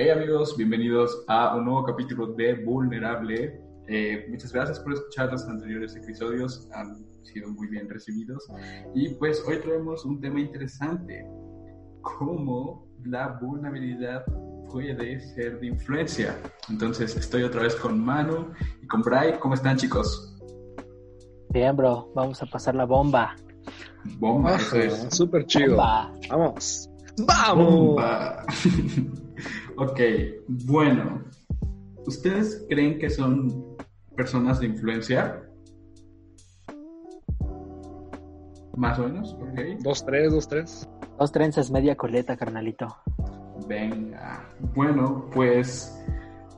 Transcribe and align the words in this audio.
Hey 0.00 0.10
amigos, 0.10 0.56
bienvenidos 0.56 1.24
a 1.26 1.56
un 1.56 1.64
nuevo 1.64 1.82
capítulo 1.82 2.28
de 2.28 2.54
Vulnerable. 2.54 3.60
Eh, 3.88 4.28
muchas 4.30 4.52
gracias 4.52 4.78
por 4.78 4.92
escuchar 4.92 5.32
los 5.32 5.44
anteriores 5.48 5.96
episodios, 5.96 6.68
han 6.72 7.04
sido 7.24 7.50
muy 7.50 7.66
bien 7.66 7.88
recibidos. 7.88 8.46
Y 8.94 9.08
pues 9.14 9.42
hoy 9.44 9.58
traemos 9.58 10.04
un 10.04 10.20
tema 10.20 10.38
interesante, 10.38 11.26
cómo 12.02 12.86
la 13.06 13.40
vulnerabilidad 13.42 14.24
puede 14.70 15.18
ser 15.18 15.58
de 15.58 15.66
influencia. 15.66 16.38
Entonces 16.68 17.16
estoy 17.16 17.42
otra 17.42 17.62
vez 17.62 17.74
con 17.74 17.98
Manu 17.98 18.52
y 18.80 18.86
con 18.86 19.02
Bray. 19.02 19.40
¿Cómo 19.40 19.54
están 19.54 19.78
chicos? 19.78 20.32
Bien, 21.50 21.74
bro, 21.74 22.12
vamos 22.14 22.40
a 22.40 22.46
pasar 22.46 22.76
la 22.76 22.84
bomba. 22.84 23.34
Bomba, 24.20 24.54
eso 24.54 24.76
es. 24.76 25.08
Súper 25.10 25.44
chido. 25.46 25.70
Bomba. 25.74 26.12
Vamos. 26.30 26.88
¡Vamos! 27.16 27.74
Bomba. 27.74 28.46
ok, 29.78 30.00
bueno. 30.48 31.24
¿Ustedes 32.06 32.64
creen 32.68 32.98
que 32.98 33.10
son 33.10 33.76
personas 34.16 34.60
de 34.60 34.66
influencia? 34.66 35.42
Más 38.76 38.98
o 38.98 39.08
menos, 39.08 39.34
ok. 39.34 39.82
Dos, 39.82 40.04
tres, 40.04 40.32
dos, 40.32 40.48
tres. 40.48 40.88
Dos 41.18 41.32
trenzas, 41.32 41.70
media 41.70 41.96
coleta, 41.96 42.36
carnalito. 42.36 42.96
Venga. 43.66 44.48
Bueno, 44.74 45.28
pues 45.34 46.02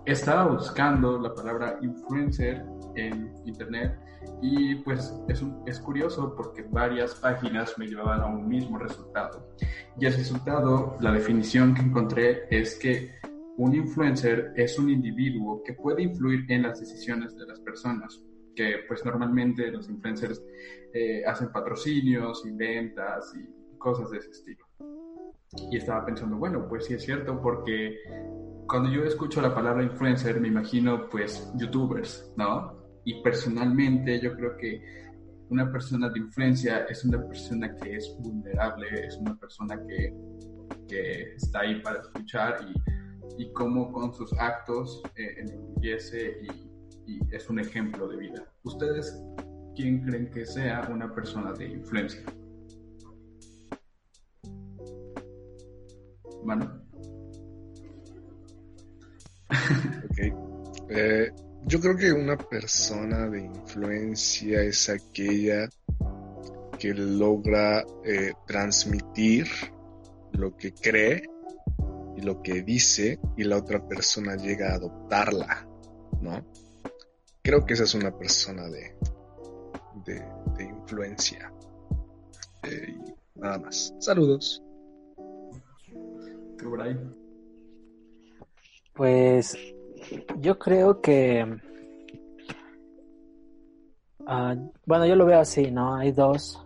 estaba 0.04 0.46
buscando 0.46 1.18
la 1.18 1.34
palabra 1.34 1.78
influencer 1.82 2.64
en 2.94 3.32
internet 3.46 3.98
y 4.42 4.76
pues 4.76 5.14
es, 5.28 5.42
es 5.66 5.80
curioso 5.80 6.34
porque 6.36 6.62
varias 6.62 7.14
páginas 7.14 7.76
me 7.78 7.86
llevaban 7.86 8.20
a 8.20 8.26
un 8.26 8.48
mismo 8.48 8.78
resultado. 8.78 9.54
Y 9.98 10.06
el 10.06 10.14
resultado, 10.14 10.96
la 11.00 11.12
definición 11.12 11.74
que 11.74 11.82
encontré 11.82 12.46
es 12.50 12.78
que 12.78 13.20
un 13.56 13.74
influencer 13.74 14.52
es 14.56 14.78
un 14.78 14.88
individuo 14.88 15.62
que 15.62 15.74
puede 15.74 16.02
influir 16.02 16.44
en 16.48 16.62
las 16.62 16.80
decisiones 16.80 17.36
de 17.36 17.46
las 17.46 17.60
personas, 17.60 18.22
que 18.56 18.84
pues 18.88 19.04
normalmente 19.04 19.70
los 19.70 19.88
influencers 19.88 20.42
eh, 20.94 21.22
hacen 21.26 21.52
patrocinios 21.52 22.42
y 22.46 22.52
ventas 22.52 23.34
y 23.36 23.76
cosas 23.76 24.10
de 24.10 24.18
ese 24.18 24.30
estilo. 24.30 24.64
Y 25.70 25.76
estaba 25.76 26.06
pensando, 26.06 26.36
bueno, 26.36 26.66
pues 26.68 26.86
sí 26.86 26.94
es 26.94 27.02
cierto 27.02 27.40
porque 27.42 27.98
cuando 28.66 28.90
yo 28.90 29.02
escucho 29.02 29.42
la 29.42 29.54
palabra 29.54 29.82
influencer 29.82 30.40
me 30.40 30.48
imagino 30.48 31.08
pues 31.10 31.52
youtubers, 31.56 32.32
¿no? 32.36 32.79
Y 33.04 33.22
personalmente 33.22 34.20
yo 34.20 34.34
creo 34.36 34.56
que 34.56 34.82
una 35.48 35.70
persona 35.70 36.08
de 36.10 36.20
influencia 36.20 36.84
es 36.88 37.04
una 37.04 37.26
persona 37.26 37.74
que 37.76 37.96
es 37.96 38.16
vulnerable, 38.20 39.06
es 39.06 39.16
una 39.16 39.36
persona 39.36 39.80
que, 39.86 40.14
que 40.88 41.34
está 41.34 41.60
ahí 41.60 41.80
para 41.80 42.00
escuchar 42.00 42.58
y, 42.68 43.00
y 43.40 43.52
cómo 43.52 43.90
con 43.90 44.12
sus 44.12 44.32
actos 44.34 45.02
eh, 45.16 45.44
y, 45.82 46.70
es 47.32 47.48
un 47.48 47.58
ejemplo 47.58 48.06
de 48.08 48.16
vida. 48.18 48.44
¿Ustedes 48.62 49.20
quién 49.74 50.02
creen 50.02 50.30
que 50.30 50.44
sea 50.46 50.88
una 50.92 51.12
persona 51.12 51.52
de 51.52 51.68
influencia? 51.68 52.22
Mano. 56.44 56.82
ok. 60.10 60.18
Eh, 60.90 61.30
yo 61.70 61.80
creo 61.80 61.96
que 61.96 62.12
una 62.12 62.36
persona 62.36 63.28
de 63.28 63.42
influencia 63.42 64.60
es 64.60 64.88
aquella 64.88 65.68
que 66.76 66.92
logra 66.92 67.84
eh, 68.04 68.32
transmitir 68.44 69.46
lo 70.32 70.56
que 70.56 70.72
cree 70.74 71.22
y 72.16 72.22
lo 72.22 72.42
que 72.42 72.62
dice 72.62 73.20
y 73.36 73.44
la 73.44 73.58
otra 73.58 73.86
persona 73.86 74.34
llega 74.34 74.72
a 74.72 74.74
adoptarla, 74.74 75.68
¿no? 76.20 76.44
Creo 77.40 77.64
que 77.64 77.74
esa 77.74 77.84
es 77.84 77.94
una 77.94 78.18
persona 78.18 78.68
de, 78.68 78.96
de, 80.04 80.24
de 80.56 80.64
influencia. 80.64 81.52
Eh, 82.64 82.98
nada 83.36 83.58
más. 83.58 83.94
Saludos. 84.00 84.60
Pues 88.92 89.56
yo 90.40 90.58
creo 90.58 91.00
que... 91.00 91.69
ah, 94.30 94.56
bueno, 94.86 95.06
yo 95.06 95.16
lo 95.16 95.26
veo 95.26 95.40
así, 95.40 95.70
¿no? 95.70 95.94
Hay 95.94 96.12
dos, 96.12 96.62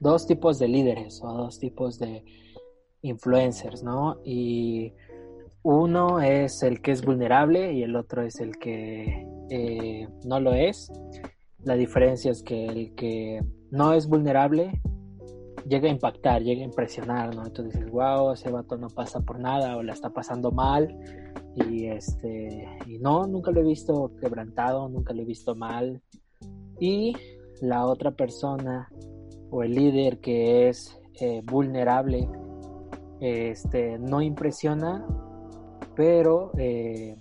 dos 0.00 0.26
tipos 0.26 0.58
de 0.58 0.68
líderes 0.68 1.20
o 1.22 1.32
dos 1.32 1.58
tipos 1.58 1.98
de 1.98 2.24
influencers, 3.02 3.82
¿no? 3.82 4.20
Y 4.24 4.92
uno 5.62 6.20
es 6.20 6.62
el 6.62 6.80
que 6.80 6.92
es 6.92 7.04
vulnerable 7.04 7.72
y 7.72 7.82
el 7.82 7.94
otro 7.94 8.22
es 8.22 8.40
el 8.40 8.58
que 8.58 9.26
eh, 9.50 10.08
no 10.24 10.40
lo 10.40 10.54
es. 10.54 10.90
La 11.62 11.74
diferencia 11.74 12.30
es 12.30 12.42
que 12.42 12.66
el 12.66 12.94
que 12.94 13.44
no 13.70 13.92
es 13.92 14.08
vulnerable 14.08 14.80
llega 15.68 15.88
a 15.88 15.92
impactar, 15.92 16.42
llega 16.42 16.62
a 16.62 16.64
impresionar, 16.64 17.34
¿no? 17.34 17.44
Entonces 17.44 17.74
dices, 17.74 17.90
wow, 17.90 18.32
ese 18.32 18.50
vato 18.50 18.78
no 18.78 18.88
pasa 18.88 19.20
por 19.20 19.38
nada 19.38 19.76
o 19.76 19.82
la 19.82 19.92
está 19.92 20.10
pasando 20.10 20.50
mal. 20.50 20.96
Y 21.54 21.86
este, 21.86 22.66
y 22.86 22.98
no, 22.98 23.26
nunca 23.26 23.50
lo 23.50 23.60
he 23.60 23.64
visto 23.64 24.12
quebrantado, 24.20 24.88
nunca 24.88 25.12
lo 25.12 25.22
he 25.22 25.26
visto 25.26 25.54
mal. 25.54 26.00
Y 26.80 27.14
la 27.60 27.86
otra 27.86 28.12
persona 28.12 28.88
o 29.50 29.62
el 29.62 29.74
líder 29.74 30.18
que 30.18 30.68
es 30.68 30.98
eh, 31.20 31.42
vulnerable, 31.44 32.28
este, 33.20 33.98
no 33.98 34.22
impresiona, 34.22 35.04
pero 35.96 36.52
eh, 36.56 37.16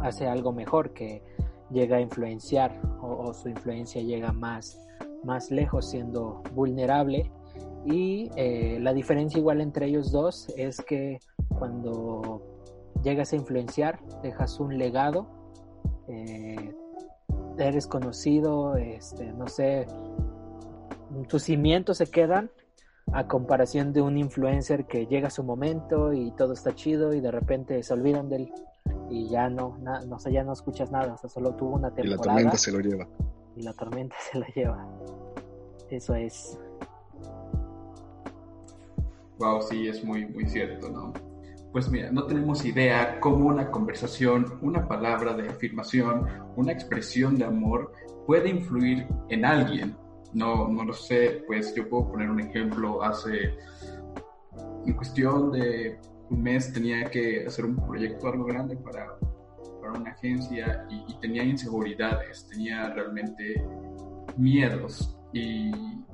hace 0.00 0.26
algo 0.26 0.52
mejor 0.52 0.92
que 0.92 1.22
llega 1.70 1.98
a 1.98 2.00
influenciar 2.00 2.80
o, 3.00 3.32
su 3.32 3.48
influencia 3.48 4.02
llega 4.02 4.32
más, 4.32 4.80
más 5.22 5.50
lejos 5.50 5.90
siendo 5.90 6.42
vulnerable. 6.54 7.30
Y 7.84 8.30
eh, 8.36 8.78
la 8.80 8.92
diferencia 8.92 9.38
igual 9.38 9.60
entre 9.60 9.86
ellos 9.86 10.10
dos 10.10 10.48
es 10.56 10.80
que 10.80 11.20
cuando 11.58 12.42
llegas 13.02 13.32
a 13.32 13.36
influenciar, 13.36 14.00
dejas 14.22 14.58
un 14.58 14.78
legado, 14.78 15.28
eres 17.58 17.86
conocido, 17.86 18.76
este, 18.76 19.32
no 19.32 19.46
sé, 19.48 19.86
tus 21.28 21.42
cimientos 21.44 21.98
se 21.98 22.06
quedan 22.06 22.50
a 23.12 23.26
comparación 23.28 23.92
de 23.92 24.00
un 24.00 24.16
influencer 24.18 24.86
que 24.86 25.06
llega 25.06 25.28
a 25.28 25.30
su 25.30 25.44
momento 25.44 26.12
y 26.12 26.30
todo 26.32 26.52
está 26.52 26.74
chido 26.74 27.12
y 27.14 27.20
de 27.20 27.30
repente 27.30 27.82
se 27.82 27.92
olvidan 27.92 28.28
de 28.28 28.36
él 28.36 28.52
y 29.10 29.28
ya 29.28 29.48
no, 29.48 29.76
na, 29.78 30.00
no 30.00 30.18
sé, 30.18 30.32
ya 30.32 30.42
no 30.42 30.52
escuchas 30.52 30.90
nada, 30.90 31.14
o 31.14 31.18
sea, 31.18 31.28
solo 31.30 31.54
tuvo 31.54 31.76
una 31.76 31.92
Y 31.96 32.02
temporada 32.02 32.16
la 32.16 32.18
tormenta 32.18 32.56
se 32.58 32.72
lo 32.72 32.80
lleva. 32.80 33.06
y 33.56 33.62
la 33.62 33.72
tormenta 33.74 34.16
se 34.32 34.38
la 34.38 34.46
lleva. 34.48 34.86
Eso 35.90 36.14
es. 36.14 36.58
Wow, 39.38 39.62
sí, 39.62 39.88
es 39.88 40.02
muy, 40.04 40.26
muy 40.26 40.46
cierto, 40.48 40.88
¿no? 40.90 41.12
Pues 41.74 41.90
mira, 41.90 42.08
no 42.12 42.22
tenemos 42.22 42.64
idea 42.64 43.18
cómo 43.18 43.46
una 43.48 43.68
conversación, 43.72 44.60
una 44.62 44.86
palabra 44.86 45.34
de 45.34 45.48
afirmación, 45.48 46.24
una 46.54 46.70
expresión 46.70 47.36
de 47.36 47.46
amor 47.46 47.92
puede 48.28 48.48
influir 48.48 49.08
en 49.28 49.44
alguien. 49.44 49.96
No, 50.32 50.68
no 50.68 50.84
lo 50.84 50.92
sé, 50.92 51.42
pues 51.48 51.74
yo 51.74 51.88
puedo 51.88 52.12
poner 52.12 52.30
un 52.30 52.38
ejemplo. 52.38 53.02
Hace, 53.02 53.56
en 54.86 54.94
cuestión 54.94 55.50
de 55.50 55.98
un 56.30 56.44
mes 56.44 56.72
tenía 56.72 57.10
que 57.10 57.44
hacer 57.44 57.64
un 57.64 57.74
proyecto 57.74 58.28
algo 58.28 58.44
grande 58.44 58.76
para, 58.76 59.18
para 59.80 59.98
una 59.98 60.12
agencia 60.12 60.86
y, 60.88 61.18
tenía 61.18 61.42
inseguridades, 61.42 62.48
tenía 62.50 62.90
realmente 62.90 63.66
miedos 64.36 65.18
y, 65.32 65.72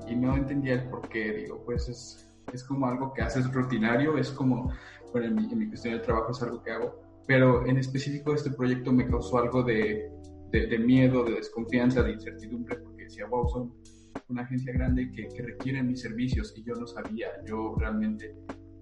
y 0.08 0.16
no 0.16 0.36
entendía 0.36 0.72
el 0.72 0.88
por 0.88 1.06
qué. 1.10 1.34
Digo, 1.34 1.62
pues 1.66 1.86
es, 1.90 2.30
es 2.52 2.64
como 2.64 2.86
algo 2.86 3.12
que 3.12 3.22
haces 3.22 3.52
rutinario, 3.52 4.16
es 4.16 4.30
como, 4.30 4.72
bueno, 5.12 5.28
en 5.28 5.34
mi, 5.34 5.52
en 5.52 5.58
mi 5.58 5.68
cuestión 5.68 5.94
de 5.94 6.00
trabajo 6.00 6.32
es 6.32 6.42
algo 6.42 6.62
que 6.62 6.70
hago, 6.70 7.00
pero 7.26 7.66
en 7.66 7.76
específico 7.78 8.34
este 8.34 8.50
proyecto 8.50 8.92
me 8.92 9.06
causó 9.06 9.38
algo 9.38 9.62
de, 9.62 10.10
de, 10.52 10.66
de 10.66 10.78
miedo, 10.78 11.24
de 11.24 11.32
desconfianza, 11.32 12.02
de 12.02 12.12
incertidumbre, 12.12 12.76
porque 12.78 13.04
decía, 13.04 13.26
wow, 13.26 13.48
son 13.48 13.72
una 14.28 14.42
agencia 14.42 14.72
grande 14.72 15.10
que, 15.12 15.28
que 15.28 15.42
requiere 15.42 15.82
mis 15.82 16.00
servicios 16.00 16.54
y 16.56 16.62
yo 16.64 16.74
no 16.74 16.86
sabía, 16.86 17.28
yo 17.46 17.74
realmente, 17.78 18.34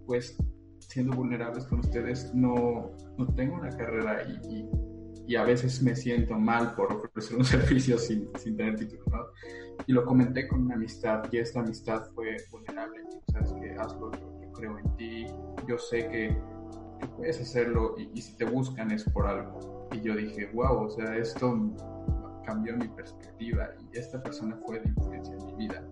pues, 0.06 0.36
siendo 0.78 1.16
vulnerables 1.16 1.64
con 1.64 1.80
ustedes, 1.80 2.34
no, 2.34 2.92
no 3.16 3.34
tengo 3.34 3.56
una 3.56 3.70
carrera 3.70 4.22
y, 4.26 4.54
y, 4.54 4.68
y, 5.26 5.36
a 5.36 5.44
veces 5.44 5.82
me 5.82 5.94
siento 5.94 6.38
mal 6.38 6.74
por 6.74 6.92
ofrecer 6.92 7.36
un 7.36 7.44
servicio 7.44 7.98
sin, 7.98 8.28
sin 8.38 8.56
tener 8.56 8.76
título, 8.76 9.04
¿no? 9.10 9.18
Y 9.86 9.92
lo 9.92 10.04
comenté 10.04 10.48
con 10.48 10.62
una 10.62 10.74
amistad 10.74 11.22
y 11.30 11.38
esta 11.38 11.60
amistad 11.60 12.04
fue 12.14 12.36
vulnerable, 12.50 13.00
sabes 13.32 13.52
que 13.52 13.70
hazlo, 13.78 14.10
yo, 14.12 14.47
creo 14.58 14.78
en 14.78 14.96
ti, 14.96 15.26
yo 15.66 15.78
sé 15.78 16.08
que, 16.08 16.36
que 17.00 17.06
puedes 17.16 17.40
hacerlo 17.40 17.94
y, 17.98 18.10
y, 18.14 18.22
si 18.22 18.36
te 18.36 18.44
buscan 18.44 18.90
es 18.90 19.04
por 19.04 19.26
algo. 19.26 19.88
Y 19.92 20.00
yo 20.00 20.14
dije, 20.14 20.50
wow, 20.52 20.86
o 20.86 20.90
sea, 20.90 21.16
esto 21.16 21.74
cambió 22.44 22.76
mi 22.76 22.88
perspectiva 22.88 23.70
y 23.78 23.98
esta 23.98 24.22
persona 24.22 24.56
fue 24.66 24.80
de 24.80 24.88
influencia 24.88 25.34
en 25.34 25.46
mi 25.46 25.66
vida. 25.66 25.84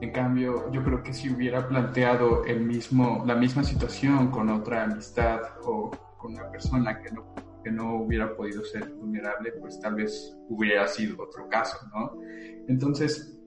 En 0.00 0.12
cambio, 0.12 0.70
yo 0.70 0.82
creo 0.84 1.02
que 1.02 1.12
si 1.12 1.30
hubiera 1.30 1.66
planteado 1.68 2.44
el 2.44 2.60
mismo, 2.60 3.24
la 3.26 3.34
misma 3.34 3.64
situación 3.64 4.30
con 4.30 4.48
otra 4.48 4.84
amistad 4.84 5.40
o 5.64 5.90
con 6.18 6.34
una 6.34 6.50
persona 6.50 7.00
que 7.00 7.10
no, 7.12 7.34
que 7.64 7.70
no 7.70 8.02
hubiera 8.02 8.36
podido 8.36 8.64
ser 8.64 8.88
vulnerable, 8.90 9.52
pues 9.52 9.80
tal 9.80 9.94
vez 9.94 10.36
hubiera 10.48 10.86
sido 10.86 11.22
otro 11.22 11.48
caso, 11.48 11.78
¿no? 11.94 12.20
Entonces, 12.68 13.38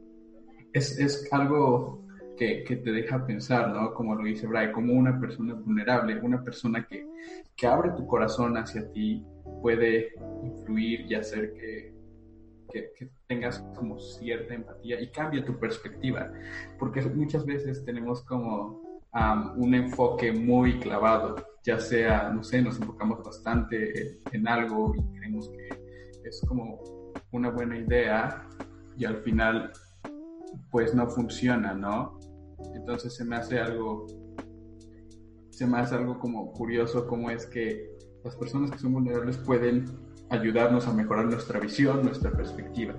es, 0.73 0.97
es 0.99 1.27
algo 1.31 2.05
que, 2.65 2.75
te 2.75 2.91
deja 2.91 3.25
pensar, 3.25 3.69
¿no? 3.69 3.93
Como 3.93 4.15
lo 4.15 4.23
dice 4.23 4.47
Bray, 4.47 4.71
como 4.71 4.93
una 4.93 5.19
persona 5.19 5.53
vulnerable, 5.53 6.19
una 6.19 6.43
persona 6.43 6.87
que, 6.87 7.07
que 7.55 7.67
abre 7.67 7.91
tu 7.91 8.07
corazón 8.07 8.57
hacia 8.57 8.91
ti, 8.91 9.23
puede 9.61 10.13
influir 10.43 11.01
y 11.07 11.13
hacer 11.13 11.53
que, 11.53 11.93
que, 12.71 13.09
tengas 13.27 13.59
como 13.75 13.99
cierta 13.99 14.55
empatía 14.55 14.99
y 14.99 15.11
cambie 15.11 15.43
tu 15.43 15.57
perspectiva, 15.59 16.31
porque 16.79 17.01
muchas 17.01 17.45
veces 17.45 17.85
tenemos 17.85 18.23
como 18.23 18.81
un 19.57 19.75
enfoque 19.75 20.31
muy 20.31 20.79
clavado, 20.79 21.35
ya 21.63 21.79
sea, 21.79 22.29
no 22.29 22.43
sé, 22.43 22.61
nos 22.61 22.79
enfocamos 22.79 23.23
bastante 23.23 24.19
en, 24.31 24.47
algo 24.47 24.95
y 24.95 25.17
creemos 25.17 25.49
que 25.49 26.27
es 26.27 26.41
como 26.47 26.81
una 27.31 27.49
buena 27.49 27.77
idea 27.77 28.47
y 28.97 29.05
al 29.05 29.17
final 29.17 29.71
pues 30.71 30.95
no 30.95 31.07
funciona, 31.07 31.73
¿no? 31.73 32.19
Entonces 32.73 33.15
se 33.15 33.25
me 33.25 33.35
hace 33.35 33.59
algo, 33.59 34.07
se 35.49 35.65
me 35.65 35.77
hace 35.77 35.95
algo 35.95 36.19
como 36.19 36.51
curioso 36.53 37.07
como 37.07 37.29
es 37.29 37.45
que 37.45 37.97
las 38.23 38.35
personas 38.35 38.71
que 38.71 38.77
son 38.77 38.93
vulnerables 38.93 39.37
pueden 39.37 39.85
ayudarnos 40.29 40.87
a 40.87 40.93
mejorar 40.93 41.25
nuestra 41.25 41.59
visión, 41.59 42.03
nuestra 42.03 42.31
perspectiva. 42.31 42.95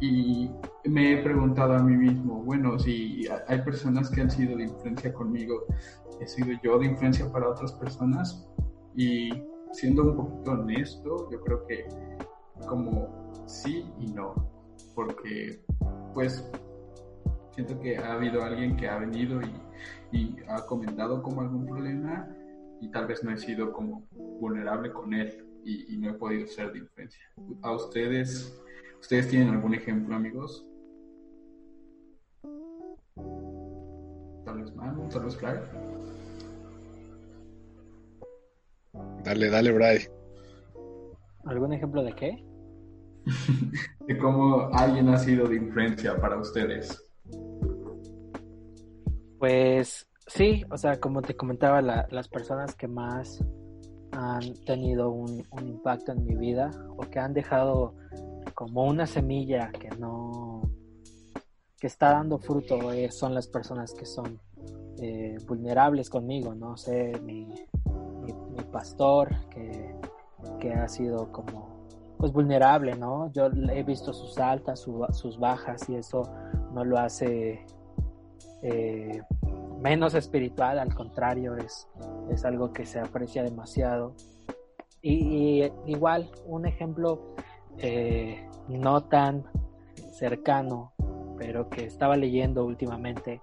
Y 0.00 0.50
me 0.84 1.12
he 1.12 1.22
preguntado 1.22 1.74
a 1.74 1.82
mí 1.82 1.96
mismo, 1.96 2.42
bueno, 2.42 2.78
si 2.78 3.26
hay 3.48 3.62
personas 3.62 4.10
que 4.10 4.20
han 4.20 4.30
sido 4.30 4.56
de 4.56 4.64
influencia 4.64 5.12
conmigo, 5.12 5.64
he 6.20 6.26
sido 6.26 6.48
yo 6.62 6.78
de 6.78 6.86
influencia 6.86 7.30
para 7.32 7.48
otras 7.48 7.72
personas 7.72 8.46
y 8.94 9.30
siendo 9.72 10.02
un 10.02 10.16
poquito 10.16 10.52
honesto, 10.52 11.30
yo 11.30 11.40
creo 11.40 11.66
que 11.66 11.86
como 12.66 13.32
sí 13.46 13.84
y 13.98 14.06
no, 14.12 14.34
porque 14.94 15.64
pues 16.12 16.50
siento 17.54 17.80
que 17.80 17.96
ha 17.96 18.14
habido 18.14 18.42
alguien 18.42 18.76
que 18.76 18.88
ha 18.88 18.98
venido 18.98 19.40
y, 19.42 20.16
y 20.16 20.36
ha 20.48 20.64
comentado 20.66 21.22
como 21.22 21.40
algún 21.40 21.66
problema 21.66 22.28
y 22.80 22.90
tal 22.90 23.06
vez 23.06 23.22
no 23.24 23.32
he 23.32 23.38
sido 23.38 23.72
como 23.72 24.06
vulnerable 24.12 24.92
con 24.92 25.14
él 25.14 25.44
y, 25.64 25.96
no 25.96 26.10
he 26.10 26.14
podido 26.14 26.46
ser 26.46 26.72
de 26.72 26.80
influencia. 26.80 27.24
¿A 27.62 27.72
ustedes, 27.72 28.60
ustedes 29.00 29.28
tienen 29.28 29.48
algún 29.48 29.74
ejemplo, 29.74 30.14
amigos? 30.14 30.66
Tal 34.44 34.58
vez 34.58 34.74
Manu, 34.74 35.08
tal 35.08 35.24
vez 35.24 35.36
Clark. 35.36 35.62
Dale, 39.24 39.48
dale, 39.48 39.72
Bray. 39.72 39.98
¿Algún 41.46 41.72
ejemplo 41.72 42.02
de 42.02 42.12
qué? 42.12 42.44
de 44.06 44.18
cómo 44.18 44.68
alguien 44.74 45.08
ha 45.08 45.18
sido 45.18 45.48
de 45.48 45.56
influencia 45.56 46.20
para 46.20 46.36
ustedes. 46.36 47.03
Pues 49.38 50.08
sí, 50.26 50.64
o 50.70 50.78
sea, 50.78 50.98
como 51.00 51.20
te 51.22 51.36
comentaba, 51.36 51.82
las 51.82 52.28
personas 52.28 52.74
que 52.74 52.88
más 52.88 53.44
han 54.16 54.54
tenido 54.64 55.10
un, 55.10 55.44
impacto 55.60 56.12
en 56.12 56.24
mi 56.24 56.34
vida 56.34 56.70
o 56.96 57.02
que 57.02 57.18
han 57.18 57.34
dejado 57.34 57.94
como 58.54 58.84
una 58.84 59.06
semilla 59.06 59.70
que 59.72 59.88
no 59.98 60.62
que 61.78 61.88
está 61.88 62.10
dando 62.12 62.38
fruto 62.38 62.92
eh, 62.92 63.10
son 63.10 63.34
las 63.34 63.48
personas 63.48 63.92
que 63.92 64.06
son 64.06 64.40
eh, 64.98 65.36
vulnerables 65.46 66.08
conmigo 66.08 66.54
no 66.54 66.76
sé 66.76 67.12
mi, 67.22 67.48
pastor 68.72 69.30
que, 69.50 69.94
que, 70.58 70.72
ha 70.72 70.88
sido 70.88 71.30
como 71.30 71.86
pues 72.18 72.32
vulnerable 72.32 72.96
no 72.96 73.30
yo 73.32 73.46
he 73.46 73.82
visto 73.82 74.12
sus 74.12 74.38
altas 74.38 74.80
sus 74.80 75.38
bajas 75.38 75.88
y 75.88 75.96
eso 75.96 76.22
no 76.74 76.84
lo 76.84 76.98
hace 76.98 77.64
eh, 78.62 79.22
menos 79.80 80.14
espiritual, 80.14 80.78
al 80.78 80.94
contrario, 80.94 81.56
es, 81.56 81.88
es 82.30 82.44
algo 82.44 82.72
que 82.72 82.86
se 82.86 83.00
aprecia 83.00 83.42
demasiado. 83.42 84.14
Y, 85.02 85.70
igual, 85.86 86.30
un 86.46 86.66
ejemplo 86.66 87.34
eh, 87.78 88.48
no 88.68 89.04
tan 89.04 89.44
cercano, 90.12 90.92
pero 91.36 91.68
que 91.68 91.84
estaba 91.84 92.16
leyendo 92.16 92.64
últimamente, 92.64 93.42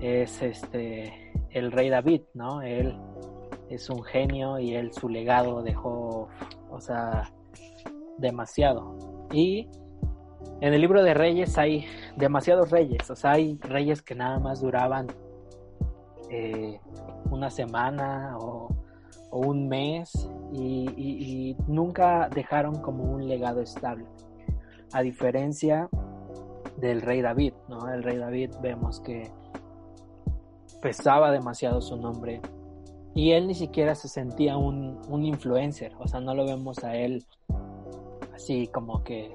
es 0.00 0.42
este 0.42 1.32
el 1.50 1.72
rey 1.72 1.88
David, 1.88 2.22
¿no? 2.34 2.60
Él 2.60 2.98
es 3.70 3.88
un 3.88 4.02
genio 4.02 4.58
y 4.58 4.74
él 4.74 4.92
su 4.92 5.08
legado 5.08 5.62
dejó, 5.62 6.28
o 6.70 6.80
sea, 6.80 7.30
demasiado. 8.18 8.96
Y 9.32 9.68
en 10.60 10.72
el 10.72 10.80
libro 10.80 11.02
de 11.02 11.14
reyes 11.14 11.58
hay 11.58 11.86
demasiados 12.16 12.70
reyes, 12.70 13.10
o 13.10 13.16
sea, 13.16 13.32
hay 13.32 13.58
reyes 13.60 14.02
que 14.02 14.14
nada 14.14 14.38
más 14.38 14.60
duraban 14.60 15.06
eh, 16.30 16.80
una 17.30 17.50
semana 17.50 18.36
o, 18.38 18.68
un 19.32 19.68
mes 19.68 20.30
y, 20.52 21.54
nunca 21.66 22.30
dejaron 22.30 22.80
como 22.80 23.04
un 23.04 23.28
legado 23.28 23.60
estable. 23.60 24.06
A 24.92 25.02
diferencia 25.02 25.90
del 26.78 27.02
rey 27.02 27.20
David, 27.20 27.52
¿no? 27.68 27.92
El 27.92 28.02
rey 28.02 28.16
David 28.16 28.52
vemos 28.62 29.00
que 29.00 29.30
pesaba 30.80 31.32
demasiado 31.32 31.82
su 31.82 31.96
nombre 31.96 32.40
y 33.14 33.32
él 33.32 33.46
ni 33.46 33.54
siquiera 33.54 33.94
se 33.94 34.08
sentía 34.08 34.56
un, 34.56 35.00
un 35.08 35.24
influencer, 35.24 35.92
o 35.98 36.08
sea, 36.08 36.20
no 36.20 36.34
lo 36.34 36.46
vemos 36.46 36.82
a 36.82 36.94
él 36.96 37.26
así 38.34 38.68
como 38.68 39.02
que 39.02 39.34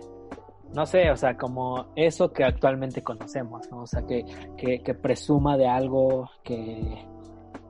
no 0.74 0.86
sé, 0.86 1.12
o 1.12 1.18
sea, 1.18 1.38
como 1.38 1.88
eso 1.96 2.32
que 2.32 2.44
actualmente 2.44 3.02
conocemos, 3.02 3.70
¿no? 3.70 3.82
O 3.82 3.88
sea, 3.88 4.04
que, 4.06 4.24
que, 4.58 4.94
presuma 4.94 5.58
de 5.58 5.68
algo 5.68 6.30
que... 6.44 7.06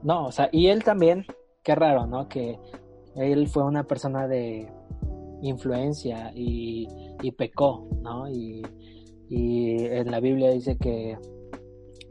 No, 0.03 0.27
o 0.27 0.31
sea, 0.31 0.49
y 0.51 0.67
él 0.67 0.83
también, 0.83 1.25
qué 1.63 1.75
raro, 1.75 2.05
¿no? 2.05 2.27
Que 2.27 2.59
él 3.15 3.47
fue 3.47 3.63
una 3.63 3.83
persona 3.83 4.27
de 4.27 4.71
influencia 5.41 6.31
y, 6.35 6.87
y 7.21 7.31
pecó, 7.31 7.87
¿no? 8.01 8.29
Y, 8.29 8.61
y 9.29 9.85
en 9.85 10.11
la 10.11 10.19
Biblia 10.19 10.51
dice 10.51 10.77
que 10.77 11.17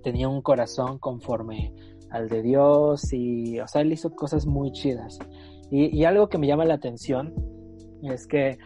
tenía 0.03 0.29
un 0.29 0.43
corazón 0.43 0.99
conforme 0.99 1.73
al 2.11 2.29
de 2.29 2.43
Dios 2.43 3.13
y, 3.13 3.61
o 3.61 3.69
sea, 3.69 3.83
él 3.83 3.93
hizo 3.93 4.11
cosas 4.11 4.47
muy 4.47 4.73
chidas. 4.73 5.19
Y, 5.71 5.97
y 5.97 6.05
algo 6.05 6.29
que 6.29 6.39
me 6.39 6.49
llama 6.49 6.65
la 6.65 6.75
atención 6.75 7.35
es 8.03 8.27
que 8.27 8.59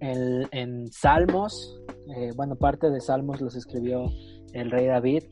en, 0.00 0.90
Salmos, 0.92 1.78
eh, 2.16 2.32
bueno, 2.34 2.56
parte 2.56 2.90
de 2.90 3.00
Salmos 3.00 3.40
los 3.40 3.54
escribió 3.54 4.10
el 4.52 4.70
rey 4.70 4.86
David 4.86 5.24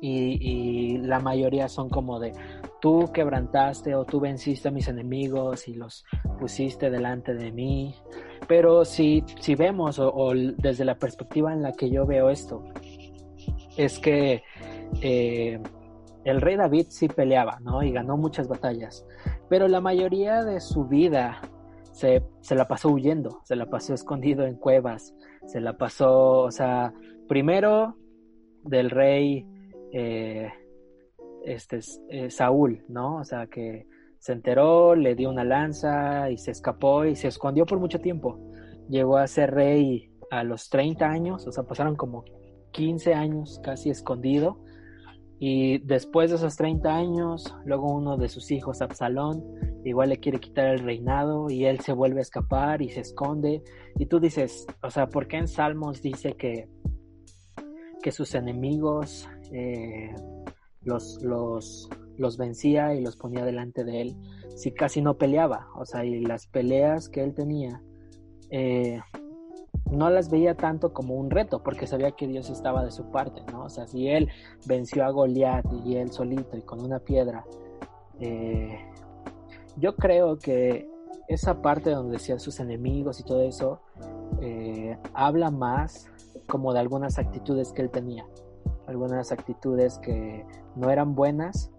y, 0.00 0.98
la 0.98 1.20
mayoría 1.20 1.68
son 1.68 1.88
como 1.88 2.18
de 2.18 2.32
tú 2.80 3.10
quebrantaste 3.12 3.94
o 3.94 4.04
tú 4.04 4.18
venciste 4.18 4.68
a 4.68 4.70
mis 4.70 4.88
enemigos 4.88 5.68
y 5.68 5.74
los 5.74 6.04
pusiste 6.40 6.90
delante 6.90 7.34
de 7.34 7.52
mí. 7.52 7.94
Pero 8.48 8.84
si, 8.84 9.22
si 9.40 9.54
vemos 9.54 9.98
o, 10.00 10.32
desde 10.34 10.84
la 10.84 10.96
perspectiva 10.96 11.52
en 11.52 11.62
la 11.62 11.72
que 11.72 11.90
yo 11.90 12.06
veo 12.06 12.30
esto, 12.30 12.64
es 13.76 13.98
que 14.00 14.42
eh, 15.00 15.60
el 16.24 16.40
rey 16.40 16.56
David 16.56 16.86
sí 16.88 17.08
peleaba, 17.08 17.58
¿no? 17.60 17.82
Y 17.82 17.92
ganó 17.92 18.16
muchas 18.16 18.48
batallas, 18.48 19.06
pero 19.48 19.68
la 19.68 19.80
mayoría 19.80 20.42
de 20.42 20.60
su 20.60 20.86
vida 20.86 21.40
se, 21.92 22.22
se, 22.40 22.54
la 22.54 22.66
pasó 22.66 22.90
huyendo, 22.90 23.40
se 23.44 23.56
la 23.56 23.66
pasó 23.66 23.94
escondido 23.94 24.44
en 24.44 24.56
cuevas, 24.56 25.14
se 25.46 25.60
la 25.60 25.76
pasó, 25.76 26.40
o 26.40 26.50
sea, 26.50 26.92
primero 27.28 27.96
del 28.64 28.90
rey 28.90 29.46
eh, 29.92 30.50
este, 31.44 31.80
eh, 32.08 32.30
Saúl, 32.30 32.84
¿no? 32.88 33.16
O 33.16 33.24
sea, 33.24 33.46
que 33.46 33.86
se 34.18 34.32
enteró, 34.32 34.94
le 34.94 35.14
dio 35.14 35.30
una 35.30 35.44
lanza 35.44 36.30
y 36.30 36.38
se 36.38 36.52
escapó 36.52 37.04
y 37.04 37.16
se 37.16 37.28
escondió 37.28 37.66
por 37.66 37.80
mucho 37.80 38.00
tiempo. 38.00 38.38
Llegó 38.88 39.16
a 39.16 39.26
ser 39.26 39.52
rey 39.52 40.12
a 40.30 40.44
los 40.44 40.70
30 40.70 41.06
años, 41.06 41.46
o 41.46 41.52
sea, 41.52 41.64
pasaron 41.64 41.96
como 41.96 42.24
15 42.72 43.14
años 43.14 43.60
casi 43.62 43.90
escondido 43.90 44.64
y 45.44 45.78
después 45.78 46.30
de 46.30 46.36
esos 46.36 46.54
30 46.54 46.88
años, 46.88 47.52
luego 47.64 47.92
uno 47.92 48.16
de 48.16 48.28
sus 48.28 48.52
hijos, 48.52 48.80
Absalón, 48.80 49.42
igual 49.84 50.10
le 50.10 50.18
quiere 50.18 50.38
quitar 50.38 50.66
el 50.66 50.78
reinado 50.78 51.50
y 51.50 51.64
él 51.64 51.80
se 51.80 51.92
vuelve 51.92 52.20
a 52.20 52.22
escapar 52.22 52.80
y 52.80 52.90
se 52.90 53.00
esconde. 53.00 53.60
Y 53.98 54.06
tú 54.06 54.20
dices, 54.20 54.68
o 54.84 54.90
sea, 54.92 55.08
¿por 55.08 55.26
qué 55.26 55.38
en 55.38 55.48
Salmos 55.48 56.00
dice 56.00 56.34
que, 56.34 56.68
que 58.04 58.12
sus 58.12 58.36
enemigos 58.36 59.28
eh, 59.50 60.14
los, 60.82 61.20
los, 61.24 61.90
los 62.18 62.38
vencía 62.38 62.94
y 62.94 63.02
los 63.02 63.16
ponía 63.16 63.44
delante 63.44 63.82
de 63.82 64.00
él 64.00 64.16
si 64.54 64.70
casi 64.70 65.02
no 65.02 65.18
peleaba? 65.18 65.70
O 65.74 65.84
sea, 65.84 66.04
y 66.04 66.20
las 66.20 66.46
peleas 66.46 67.08
que 67.08 67.24
él 67.24 67.34
tenía, 67.34 67.82
eh, 68.50 69.00
no 69.92 70.08
las 70.08 70.30
veía 70.30 70.56
tanto 70.56 70.92
como 70.92 71.14
un 71.14 71.30
reto, 71.30 71.62
porque 71.62 71.86
sabía 71.86 72.12
que 72.12 72.26
Dios 72.26 72.48
estaba 72.50 72.84
de 72.84 72.90
su 72.90 73.10
parte, 73.10 73.42
¿no? 73.52 73.64
O 73.64 73.68
sea, 73.68 73.86
si 73.86 74.08
él 74.08 74.28
venció 74.66 75.04
a 75.04 75.10
Goliat 75.10 75.66
y 75.84 75.96
él 75.96 76.10
solito 76.10 76.56
y 76.56 76.62
con 76.62 76.80
una 76.80 76.98
piedra, 76.98 77.44
eh, 78.18 78.78
yo 79.76 79.94
creo 79.96 80.38
que 80.38 80.88
esa 81.28 81.60
parte 81.60 81.90
donde 81.90 82.12
decía 82.14 82.38
sus 82.38 82.58
enemigos 82.58 83.20
y 83.20 83.24
todo 83.24 83.42
eso, 83.42 83.80
eh, 84.40 84.96
habla 85.12 85.50
más 85.50 86.06
como 86.46 86.72
de 86.72 86.80
algunas 86.80 87.18
actitudes 87.18 87.72
que 87.72 87.82
él 87.82 87.90
tenía, 87.90 88.26
algunas 88.86 89.30
actitudes 89.30 89.98
que 89.98 90.46
no 90.74 90.90
eran 90.90 91.14
buenas, 91.14 91.70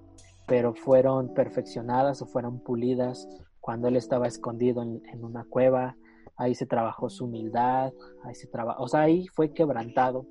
pero 0.46 0.76
fueron 0.76 1.34
perfeccionadas 1.34 2.22
o 2.22 2.28
fueron 2.28 2.60
pulidas 2.60 3.28
cuando 3.60 3.88
él 3.88 3.96
estaba 3.96 4.28
escondido 4.28 4.84
en 4.84 5.24
una 5.24 5.46
cueva, 5.46 5.96
ahí 6.38 6.56
se 6.56 6.66
trabajó 6.66 7.10
su 7.10 7.26
humildad, 7.26 7.94
ahí 8.24 8.36
se 8.36 8.48
trabajó, 8.48 8.84
o 8.84 8.88
sea, 8.88 9.02
ahí 9.02 9.28
fue 9.28 9.54
quebrantado. 9.54 10.26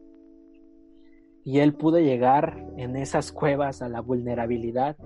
Y 1.45 1.59
él 1.59 1.75
pudo 1.75 1.99
llegar 1.99 2.65
en 2.77 2.97
esas 2.97 3.33
cuevas 3.33 3.83
a 3.83 3.89
la 3.89 4.01
vulnerabilidad 4.01 4.97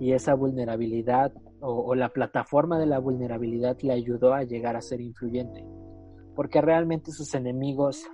y 0.00 0.12
esa 0.12 0.34
vulnerabilidad 0.34 1.32
o, 1.60 1.94
la 1.94 2.08
plataforma 2.08 2.78
de 2.78 2.86
la 2.86 2.98
vulnerabilidad 2.98 3.78
le 3.82 3.92
ayudó 3.92 4.34
a 4.34 4.42
llegar 4.42 4.74
a 4.74 4.80
ser 4.80 5.00
influyente. 5.00 5.64
Porque 6.34 6.60
realmente 6.60 7.12
sus 7.12 7.34
enemigos, 7.34 8.04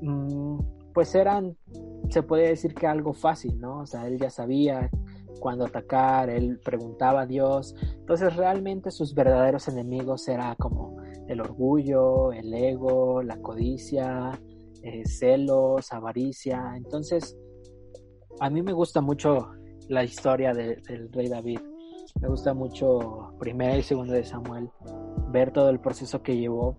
mm, 0.00 0.58
pues 0.94 1.14
eran, 1.14 1.56
se 2.08 2.22
puede 2.22 2.48
decir 2.48 2.72
que 2.74 2.86
algo 2.86 3.12
fácil, 3.12 3.60
¿no? 3.60 3.80
O 3.80 3.86
sea, 3.86 4.06
él 4.06 4.18
ya 4.18 4.30
sabía 4.30 4.90
cuándo 5.40 5.64
atacar, 5.66 6.30
él 6.30 6.60
preguntaba 6.64 7.22
a 7.22 7.26
Dios. 7.26 7.74
Entonces 7.96 8.36
realmente 8.36 8.90
sus 8.90 9.14
verdaderos 9.14 9.68
enemigos 9.68 10.28
era 10.28 10.54
como 10.56 10.96
el 11.28 11.40
orgullo, 11.40 12.32
el 12.32 12.52
ego, 12.52 13.22
la 13.22 13.36
codicia, 13.40 14.38
eh, 14.82 15.02
celos, 15.06 15.92
avaricia. 15.92 16.74
Entonces, 16.76 17.36
a 18.40 18.50
mí 18.50 18.62
me 18.62 18.72
gusta 18.72 19.00
mucho 19.00 19.50
la 19.88 20.04
historia 20.04 20.52
del 20.52 21.10
rey 21.12 21.28
David. 21.28 21.60
Me 22.20 22.28
gusta 22.28 22.54
mucho 22.54 23.34
primera 23.38 23.76
y 23.76 23.82
segunda 23.82 24.14
de 24.14 24.24
Samuel, 24.24 24.70
ver 25.30 25.52
todo 25.52 25.70
el 25.70 25.80
proceso 25.80 26.22
que 26.22 26.36
llevó, 26.36 26.76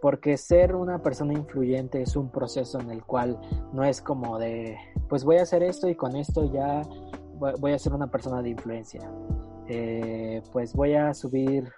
porque 0.00 0.36
ser 0.36 0.74
una 0.74 1.02
persona 1.02 1.32
influyente 1.32 2.02
es 2.02 2.14
un 2.14 2.30
proceso 2.30 2.78
en 2.78 2.90
el 2.90 3.04
cual 3.04 3.40
no 3.72 3.84
es 3.84 4.00
como 4.00 4.38
de, 4.38 4.76
pues 5.08 5.24
voy 5.24 5.38
a 5.38 5.42
hacer 5.42 5.62
esto 5.62 5.88
y 5.88 5.94
con 5.94 6.16
esto 6.16 6.52
ya 6.52 6.82
voy 7.40 7.72
a 7.72 7.78
ser 7.78 7.94
una 7.94 8.10
persona 8.10 8.42
de 8.42 8.50
influencia. 8.50 9.10
Eh, 9.66 10.42
pues 10.52 10.74
voy 10.74 10.94
a 10.94 11.14
subir 11.14 11.72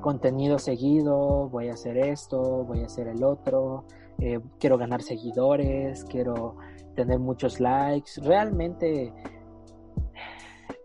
contenido 0.00 0.58
seguido, 0.58 1.48
voy 1.48 1.68
a 1.68 1.74
hacer 1.74 1.96
esto, 1.96 2.64
voy 2.64 2.82
a 2.82 2.86
hacer 2.86 3.08
el 3.08 3.22
otro, 3.22 3.84
eh, 4.18 4.40
quiero 4.58 4.78
ganar 4.78 5.02
seguidores, 5.02 6.04
quiero 6.04 6.56
tener 6.94 7.18
muchos 7.18 7.60
likes. 7.60 8.12
Realmente 8.22 9.12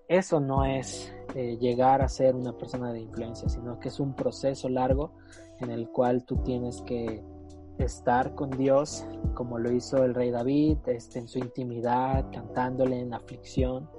eso 0.08 0.40
no 0.40 0.66
es 0.66 1.14
eh, 1.36 1.58
llegar 1.58 2.02
a 2.02 2.10
ser 2.10 2.36
una 2.36 2.54
persona 2.58 2.92
de 2.92 3.00
influencia, 3.00 3.48
sino 3.50 3.80
que 3.80 3.88
es 3.88 4.00
un 4.00 4.14
proceso 4.14 4.70
largo 4.70 5.14
en 5.60 5.72
el 5.72 5.90
cual 5.90 6.26
tú 6.26 6.38
tienes 6.44 6.82
que 6.82 7.24
estar 7.78 8.36
con 8.36 8.50
Dios 8.52 9.06
como 9.34 9.58
lo 9.58 9.72
hizo 9.72 10.04
el 10.04 10.14
rey 10.14 10.30
David, 10.30 10.78
este, 10.88 11.20
en 11.20 11.28
su 11.28 11.40
intimidad, 11.40 12.30
cantándole 12.32 13.00
en 13.00 13.14
aflicción 13.14 13.90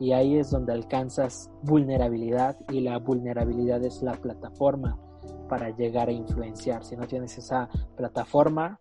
y 0.00 0.12
ahí 0.12 0.38
es 0.38 0.50
donde 0.50 0.72
alcanzas 0.72 1.50
vulnerabilidad 1.62 2.56
y 2.70 2.80
la 2.80 2.98
vulnerabilidad 2.98 3.84
es 3.84 4.02
la 4.02 4.14
plataforma 4.14 4.98
para 5.46 5.68
llegar 5.76 6.08
a 6.08 6.12
influenciar. 6.12 6.84
Si 6.84 6.96
no 6.96 7.06
tienes 7.06 7.36
esa 7.36 7.68
plataforma, 7.96 8.80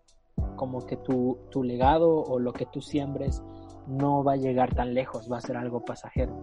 como 0.56 0.86
que 0.86 0.96
tu, 0.96 1.38
tu 1.52 1.62
legado 1.62 2.24
o 2.24 2.40
lo 2.40 2.54
que 2.54 2.66
tú 2.66 2.82
siembres 2.82 3.44
no 3.86 4.24
va 4.24 4.34
a 4.34 4.38
llegar 4.38 4.74
tan 4.74 4.94
lejos, 4.94 5.30
va 5.30 5.40
a 5.40 5.42
ser 5.42 5.58
algo 5.58 5.84
pasajero. 5.84 6.34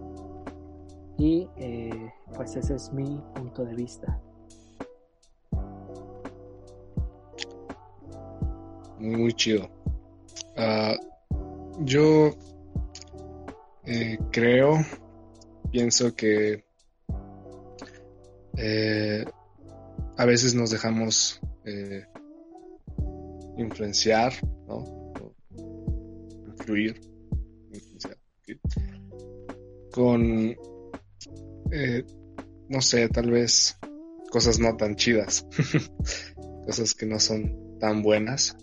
Y 1.17 1.47
eh, 1.55 2.13
pues 2.35 2.55
ese 2.55 2.75
es 2.75 2.93
mi 2.93 3.19
punto 3.33 3.65
de 3.65 3.73
vista. 3.73 4.21
Muy 8.99 9.33
chido. 9.33 9.67
Ah, 10.55 10.93
yo 11.79 12.31
eh, 13.89 14.17
creo, 14.31 14.85
pienso 15.71 16.13
que 16.13 16.65
eh, 18.57 19.23
a 20.17 20.25
veces 20.25 20.55
nos 20.55 20.71
dejamos 20.71 21.39
eh, 21.63 22.05
influenciar, 23.57 24.33
¿no? 24.67 25.13
influir, 26.47 26.99
con, 29.93 30.53
no 32.67 32.81
sé, 32.81 33.07
tal 33.07 33.31
vez 33.31 33.77
cosas 34.29 34.59
no 34.59 34.75
tan 34.75 34.97
chidas, 34.97 35.47
cosas 36.65 36.93
que 36.93 37.05
no 37.05 37.21
son 37.21 37.79
tan 37.79 38.03
buenas. 38.03 38.57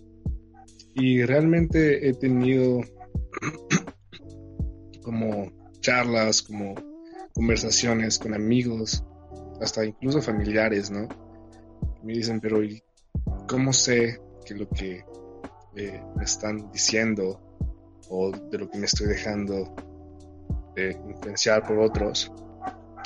Y 0.95 1.23
realmente 1.23 2.09
he 2.09 2.13
tenido 2.13 2.81
como 5.05 5.53
charlas, 5.81 6.43
como 6.43 6.75
conversaciones 7.33 8.19
con 8.19 8.35
amigos, 8.35 9.05
hasta 9.61 9.85
incluso 9.85 10.21
familiares, 10.21 10.91
¿no? 10.91 11.07
Me 12.03 12.15
dicen, 12.15 12.41
pero 12.41 12.61
cómo 13.49 13.73
sé 13.73 14.21
que 14.45 14.55
lo 14.55 14.69
que 14.69 15.05
eh, 15.77 16.03
me 16.17 16.25
están 16.25 16.71
diciendo 16.73 17.41
o 18.09 18.33
de 18.33 18.59
lo 18.59 18.69
que 18.69 18.79
me 18.79 18.87
estoy 18.87 19.07
dejando 19.07 19.75
influenciar 20.77 21.65
por 21.67 21.79
otros 21.79 22.33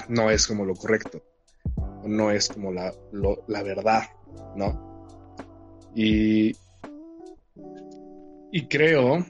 no 0.09 0.31
es 0.31 0.47
como 0.47 0.65
lo 0.65 0.75
correcto, 0.75 1.23
o 1.77 2.09
no 2.09 2.31
es 2.31 2.49
como 2.49 2.73
la, 2.73 2.95
la 3.47 3.63
verdad, 3.63 4.05
¿no? 4.57 5.05
Y, 5.95 6.57
y 8.51 8.69
creo 8.69 9.25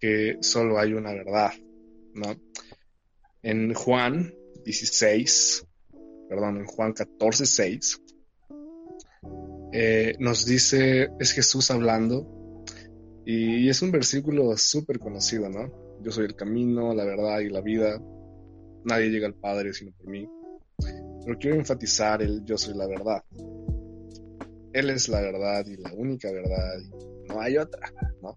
que 0.00 0.38
solo 0.40 0.78
hay 0.78 0.94
una 0.94 1.12
verdad, 1.12 1.52
En 3.42 3.74
Juan 3.74 4.34
16, 4.64 5.66
perdón, 6.28 6.58
en 6.58 6.66
Juan 6.66 6.92
14, 6.92 7.46
6, 7.46 8.02
eh, 9.72 10.14
nos 10.18 10.46
dice, 10.46 11.10
es 11.18 11.32
Jesús 11.32 11.70
hablando, 11.70 12.64
y, 13.24 13.68
es 13.68 13.82
un 13.82 13.90
versículo 13.90 14.56
súper 14.56 14.98
conocido, 14.98 15.50
¿no? 15.50 16.00
Yo 16.02 16.10
soy 16.10 16.24
el 16.24 16.34
camino, 16.34 16.94
la 16.94 17.04
verdad 17.04 17.40
y 17.40 17.50
la 17.50 17.60
vida, 17.60 18.02
nadie 18.84 19.10
llega 19.10 19.26
al 19.26 19.34
Padre 19.34 19.74
sino 19.74 19.92
por 19.92 20.08
mí. 20.08 20.26
Pero 21.24 21.38
quiero 21.38 21.56
enfatizar 21.56 22.22
el 22.22 22.44
yo 22.44 22.56
soy 22.56 22.74
la 22.74 22.86
verdad. 22.86 23.22
Él 24.72 24.90
es 24.90 25.08
la 25.10 25.20
verdad 25.20 25.66
y 25.66 25.76
la 25.76 25.92
única 25.92 26.30
verdad, 26.32 26.78
y 26.80 27.28
no 27.28 27.40
hay 27.40 27.58
otra, 27.58 27.92
¿no? 28.22 28.34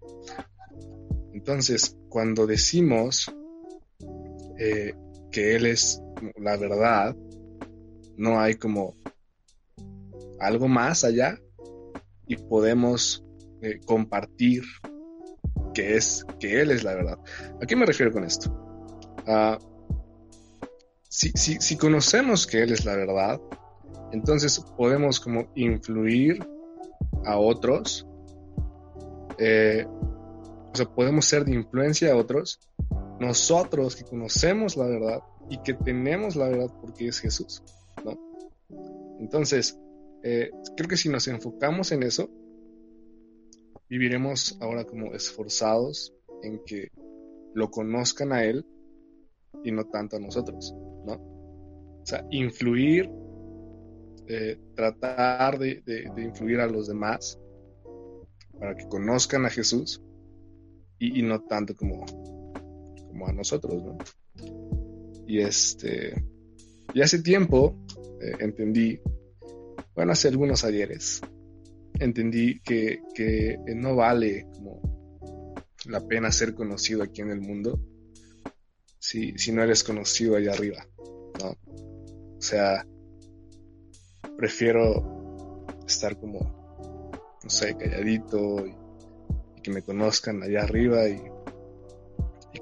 Entonces, 1.32 1.96
cuando 2.10 2.46
decimos 2.46 3.34
eh, 4.64 4.94
que 5.32 5.56
Él 5.56 5.66
es 5.66 6.00
la 6.36 6.56
verdad, 6.56 7.16
no 8.16 8.38
hay 8.38 8.54
como 8.54 8.94
algo 10.38 10.68
más 10.68 11.02
allá 11.02 11.36
y 12.28 12.36
podemos 12.36 13.24
eh, 13.60 13.80
compartir 13.84 14.62
que 15.74 15.96
es 15.96 16.24
que 16.38 16.60
Él 16.60 16.70
es 16.70 16.84
la 16.84 16.94
verdad. 16.94 17.18
¿A 17.60 17.66
qué 17.66 17.74
me 17.74 17.86
refiero 17.86 18.12
con 18.12 18.22
esto? 18.22 18.54
Ah, 19.26 19.58
si, 21.08 21.32
si, 21.34 21.76
conocemos 21.76 22.46
que 22.46 22.62
Él 22.62 22.72
es 22.72 22.84
la 22.84 22.94
verdad, 22.94 23.40
entonces 24.12 24.60
podemos 24.76 25.18
como 25.18 25.50
influir 25.56 26.38
a 27.24 27.36
otros, 27.36 28.06
eh, 29.38 29.84
o 29.88 30.72
sea, 30.72 30.86
podemos 30.86 31.24
ser 31.24 31.44
de 31.44 31.54
influencia 31.54 32.12
a 32.12 32.16
otros 32.16 32.60
nosotros 33.22 33.94
que 33.94 34.04
conocemos 34.04 34.76
la 34.76 34.86
verdad 34.86 35.22
y 35.48 35.62
que 35.62 35.74
tenemos 35.74 36.34
la 36.34 36.48
verdad 36.48 36.70
porque 36.80 37.06
es 37.06 37.20
Jesús, 37.20 37.62
¿no? 38.04 38.18
Entonces, 39.20 39.78
eh, 40.24 40.50
creo 40.76 40.88
que 40.88 40.96
si 40.96 41.08
nos 41.08 41.28
enfocamos 41.28 41.92
en 41.92 42.02
eso, 42.02 42.28
viviremos 43.88 44.58
ahora 44.60 44.84
como 44.84 45.14
esforzados 45.14 46.12
en 46.42 46.64
que 46.64 46.88
lo 47.54 47.70
conozcan 47.70 48.32
a 48.32 48.44
Él 48.44 48.66
y 49.62 49.70
no 49.70 49.84
tanto 49.84 50.16
a 50.16 50.20
nosotros, 50.20 50.74
¿no? 51.06 51.14
O 51.14 52.04
sea, 52.04 52.26
influir, 52.30 53.08
eh, 54.26 54.58
tratar 54.74 55.60
de, 55.60 55.80
influir 56.16 56.58
a 56.58 56.66
los 56.66 56.88
demás 56.88 57.38
para 58.58 58.74
que 58.74 58.88
conozcan 58.88 59.46
a 59.46 59.50
Jesús 59.50 60.02
y 60.98 61.22
no 61.22 61.42
tanto 61.42 61.74
como 61.74 62.04
como 63.12 63.28
a 63.28 63.32
nosotros, 63.32 63.82
¿no? 63.84 63.98
Y 65.26 65.40
este, 65.40 66.24
y 66.94 67.02
hace 67.02 67.22
tiempo 67.22 67.76
eh, 68.20 68.32
entendí, 68.40 68.98
bueno, 69.94 70.12
hace 70.12 70.28
algunos 70.28 70.64
ayeres, 70.64 71.20
entendí 72.00 72.60
que, 72.60 73.02
que 73.14 73.58
no 73.76 73.94
vale 73.94 74.46
como 74.54 74.82
la 75.86 76.00
pena 76.00 76.32
ser 76.32 76.54
conocido 76.54 77.02
aquí 77.02 77.20
en 77.20 77.30
el 77.30 77.40
mundo 77.40 77.78
si, 78.98 79.36
si 79.36 79.52
no 79.52 79.62
eres 79.62 79.82
conocido 79.84 80.36
allá 80.36 80.52
arriba, 80.52 80.86
¿no? 81.40 81.50
O 82.38 82.40
sea, 82.40 82.86
prefiero 84.36 85.66
estar 85.86 86.18
como, 86.18 87.10
no 87.42 87.50
sé, 87.50 87.76
calladito 87.76 88.66
y, 88.66 88.74
que 89.62 89.70
me 89.70 89.82
conozcan 89.82 90.42
allá 90.42 90.62
arriba 90.62 91.08
y, 91.08 91.14
y, 91.14 91.31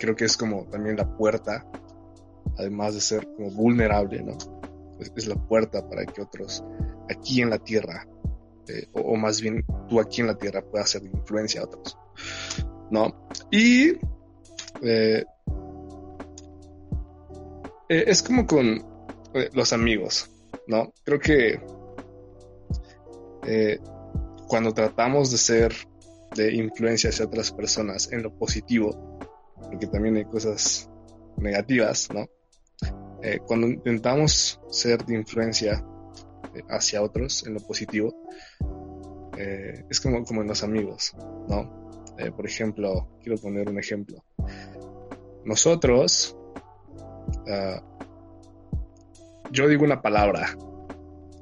creo 0.00 0.16
que 0.16 0.25
es 0.25 0.37
como 0.37 0.64
también 0.64 0.97
la 0.97 1.16
puerta, 1.16 1.64
además 2.59 2.95
de 2.95 3.00
ser 3.00 3.28
como 3.37 3.50
vulnerable, 3.50 4.23
¿no? 4.23 4.37
Es, 4.99 5.26
la 5.26 5.37
puerta 5.37 5.88
para 5.88 6.04
que 6.04 6.23
otros 6.23 6.64
aquí 7.09 7.42
en 7.42 7.50
la 7.50 7.59
tierra, 7.59 8.07
eh, 8.66 8.87
o, 8.92 9.16
más 9.16 9.40
bien 9.40 9.64
tú 9.88 10.00
aquí 10.00 10.23
en 10.23 10.26
la 10.26 10.37
tierra 10.37 10.62
puedas 10.62 10.90
ser 10.90 11.02
de 11.02 11.11
influencia 11.11 11.61
a 11.61 11.64
otros. 11.64 11.97
¿no? 12.90 13.28
Y 13.50 13.90
eh, 14.83 15.25
eh, 17.88 18.04
es 18.07 18.23
como 18.23 18.47
con 18.47 18.85
los 19.52 19.73
amigos, 19.73 20.28
¿no? 20.66 20.92
Creo 21.04 21.21
que 21.21 21.61
cuando 24.49 24.73
tratamos 24.73 25.30
de 25.30 25.38
ser 25.38 25.75
de 26.35 26.52
influencia 26.54 27.11
hacia 27.11 27.26
otras 27.26 27.52
personas 27.52 28.11
en 28.12 28.23
lo 28.23 28.37
positivo, 28.37 29.10
porque 29.62 29.87
también 29.87 30.17
hay 30.17 30.25
cosas 30.25 30.90
negativas, 31.37 32.09
¿no? 32.12 32.26
cuando 33.47 33.67
intentamos 33.67 34.59
ser 34.71 35.05
de 35.05 35.14
influencia 35.14 35.85
hacia 36.71 37.02
otros 37.02 37.47
en 37.47 37.52
lo 37.52 37.61
positivo, 37.61 38.14
es 39.37 40.00
como, 40.00 40.25
como 40.25 40.40
en 40.40 40.49
los 40.49 40.62
amigos, 40.62 41.14
¿no? 41.49 41.81
Eh, 42.21 42.31
por 42.31 42.47
ejemplo, 42.47 43.09
quiero 43.23 43.38
poner 43.38 43.71
un 43.71 43.79
ejemplo. 43.79 44.23
Nosotros, 45.45 46.37
ah, 47.49 47.83
yo 49.50 49.67
digo 49.69 49.85
una 49.85 50.02
palabra 50.02 50.55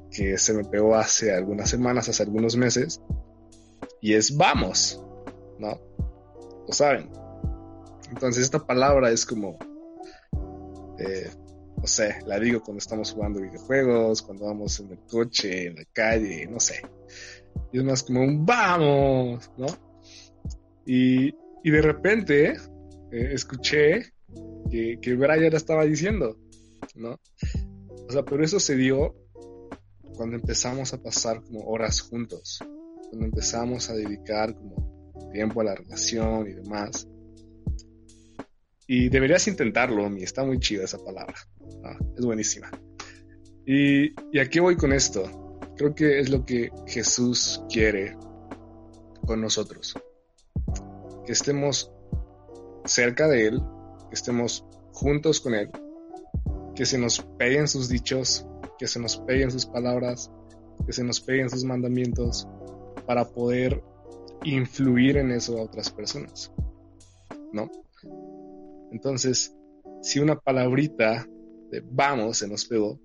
que 0.09 0.37
se 0.37 0.53
me 0.53 0.63
pegó 0.63 0.95
hace 0.95 1.33
algunas 1.33 1.69
semanas, 1.69 2.07
hace 2.07 2.23
algunos 2.23 2.55
meses, 2.55 3.01
y 4.01 4.13
es 4.13 4.37
vamos, 4.37 5.03
¿no? 5.59 5.77
Lo 6.65 6.73
saben. 6.73 7.11
Entonces 8.09 8.43
esta 8.43 8.65
palabra 8.65 9.11
es 9.11 9.25
como, 9.25 9.57
eh, 10.97 11.29
no 11.77 11.87
sé, 11.87 12.19
la 12.25 12.39
digo 12.39 12.61
cuando 12.61 12.79
estamos 12.79 13.11
jugando 13.13 13.41
videojuegos, 13.41 14.21
cuando 14.21 14.45
vamos 14.45 14.79
en 14.79 14.91
el 14.91 14.99
coche, 14.99 15.67
en 15.67 15.75
la 15.75 15.85
calle, 15.93 16.47
no 16.47 16.59
sé. 16.59 16.81
Y 17.71 17.77
es 17.77 17.83
más 17.83 18.03
como 18.03 18.21
un 18.21 18.45
vamos, 18.45 19.49
¿no? 19.57 19.67
Y, 20.85 21.31
de 21.63 21.81
repente 21.83 22.53
eh, 23.11 23.29
escuché 23.33 24.13
que, 24.71 24.97
que 24.99 25.15
Brian 25.15 25.53
estaba 25.53 25.85
diciendo, 25.85 26.37
¿no? 26.95 27.19
O 28.07 28.11
sea, 28.11 28.23
pero 28.23 28.43
eso 28.43 28.59
se 28.59 28.75
dio 28.75 29.15
cuando 30.15 30.35
empezamos 30.35 30.93
a 30.93 31.01
pasar 31.01 31.43
como 31.43 31.61
horas 31.61 32.01
juntos, 32.01 32.59
cuando 33.09 33.25
empezamos 33.25 33.89
a 33.89 33.93
dedicar 33.93 34.55
como 34.55 35.29
tiempo 35.31 35.61
a 35.61 35.65
la 35.65 35.75
relación 35.75 36.47
y 36.47 36.53
demás. 36.53 37.07
Y 38.91 39.09
deberías 39.09 39.47
intentarlo, 39.47 40.09
mi, 40.09 40.23
está 40.23 40.43
muy 40.43 40.59
chida 40.59 40.83
esa 40.83 40.97
palabra, 40.97 41.35
es 42.17 42.25
buenísima. 42.25 42.71
Y, 43.65 44.13
y 44.35 44.39
aquí 44.39 44.59
voy 44.59 44.75
con 44.75 44.91
esto. 44.91 45.59
Creo 45.77 45.93
que 45.93 46.19
es 46.19 46.29
lo 46.29 46.43
que 46.43 46.71
Jesús 46.87 47.61
quiere 47.69 48.17
con 49.25 49.39
nosotros 49.39 49.95
que 51.29 51.33
estemos 51.33 51.91
cerca 52.85 53.27
de 53.27 53.45
Él, 53.45 53.61
que 54.09 54.15
estemos 54.15 54.65
juntos 54.93 55.39
con 55.39 55.53
Él, 55.53 55.69
que 56.73 56.87
se 56.87 56.97
nos 56.97 57.19
peguen 57.37 57.67
sus 57.67 57.87
dichos, 57.87 58.47
que 58.79 58.87
se 58.87 58.99
nos 58.99 59.17
peguen 59.17 59.51
sus 59.51 59.67
palabras, 59.67 60.31
que 60.87 60.91
se 60.91 61.03
nos 61.03 61.21
peguen 61.21 61.51
sus 61.51 61.63
mandamientos, 61.65 62.47
para 63.05 63.25
poder 63.25 63.83
influir 64.43 65.17
en 65.17 65.29
eso 65.29 65.59
a 65.59 65.61
otras 65.61 65.91
personas. 65.91 66.51
¿No? 67.53 67.69
Entonces, 68.91 69.55
si 70.01 70.19
una 70.19 70.39
palabrita 70.39 71.27
de 71.71 71.83
vamos 71.85 72.37
se 72.37 72.47
nos 72.47 72.65
pegó, 72.65 72.99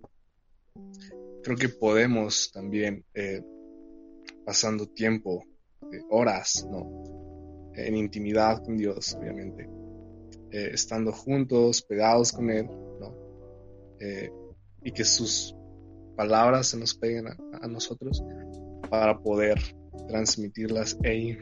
creo 1.42 1.56
que 1.56 1.68
podemos 1.68 2.50
también, 2.52 3.04
eh, 3.14 3.42
pasando 4.44 4.86
tiempo, 4.86 5.44
horas, 6.10 6.66
¿no? 6.68 7.14
en 7.76 7.96
intimidad 7.96 8.62
con 8.62 8.76
Dios, 8.76 9.14
obviamente, 9.14 9.68
eh, 10.50 10.70
estando 10.72 11.12
juntos, 11.12 11.82
pegados 11.82 12.32
con 12.32 12.50
Él, 12.50 12.66
¿no? 12.66 13.14
Eh, 14.00 14.30
y 14.82 14.92
que 14.92 15.04
sus 15.04 15.54
palabras 16.16 16.68
se 16.68 16.78
nos 16.78 16.94
peguen 16.94 17.26
a, 17.26 17.66
nosotros 17.66 18.22
para 18.88 19.18
poder 19.18 19.58
transmitirlas 20.06 20.96
e 21.02 21.38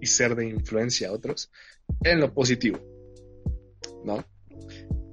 y 0.00 0.06
ser 0.06 0.34
de 0.34 0.48
influencia 0.48 1.08
a 1.08 1.12
otros 1.12 1.50
en 2.02 2.20
lo 2.20 2.32
positivo, 2.34 2.78
¿no? 4.06 4.24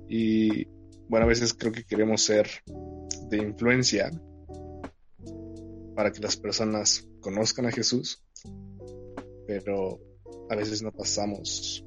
Y 0.08 0.66
bueno, 1.10 1.26
a 1.26 1.30
veces 1.30 1.54
creo 1.54 1.72
que 1.72 1.84
queremos 1.84 2.24
ser 2.24 2.48
de 3.30 3.38
influencia 3.38 4.12
para 5.96 6.12
que 6.12 6.22
las 6.22 6.38
personas 6.38 7.08
conozcan 7.20 7.66
a 7.66 7.72
Jesús, 7.72 8.24
pero 9.48 10.00
a 10.50 10.56
veces 10.56 10.82
no 10.82 10.92
pasamos 10.92 11.86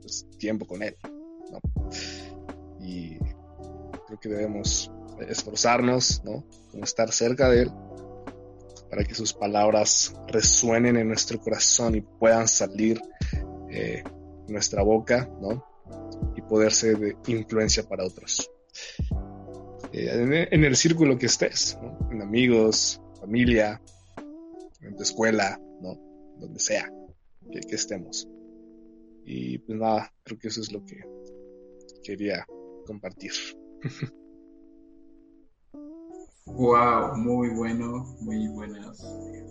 pues, 0.00 0.26
tiempo 0.38 0.66
con 0.66 0.82
Él. 0.82 0.96
Y 2.80 3.18
creo 4.06 4.20
que 4.20 4.28
debemos 4.28 4.90
esforzarnos, 5.28 6.22
¿no? 6.24 6.44
Como 6.70 6.84
estar 6.84 7.10
cerca 7.12 7.48
de 7.48 7.62
Él 7.62 7.72
para 8.90 9.04
que 9.04 9.14
sus 9.14 9.32
palabras 9.32 10.14
resuenen 10.28 10.96
en 10.96 11.08
nuestro 11.08 11.40
corazón 11.40 11.96
y 11.96 12.00
puedan 12.00 12.46
salir 12.46 13.00
eh, 13.70 14.02
nuestra 14.48 14.82
boca, 14.82 15.28
¿no? 15.40 15.64
Poder 16.48 16.72
ser 16.72 16.98
de 16.98 17.16
influencia 17.26 17.82
para 17.88 18.04
otros. 18.04 18.50
Eh, 19.92 20.48
en, 20.50 20.64
el 20.64 20.76
círculo 20.76 21.18
que 21.18 21.26
estés. 21.26 21.78
En 22.10 22.22
amigos, 22.22 23.00
familia, 23.20 23.80
en 24.82 24.96
tu 24.96 25.02
escuela, 25.02 25.60
¿no? 25.80 25.98
Donde 26.38 26.60
sea 26.60 26.90
que, 27.50 27.74
estemos. 27.74 28.28
Y 29.24 29.58
pues 29.58 29.78
nada, 29.78 30.12
creo 30.22 30.38
que 30.38 30.48
eso 30.48 30.60
es 30.60 30.72
lo 30.72 30.84
que 30.84 31.00
quería 32.04 32.46
compartir. 32.86 33.32
Wow, 36.46 37.16
muy 37.16 37.48
bueno, 37.50 38.16
muy 38.20 38.46
buenas 38.48 39.02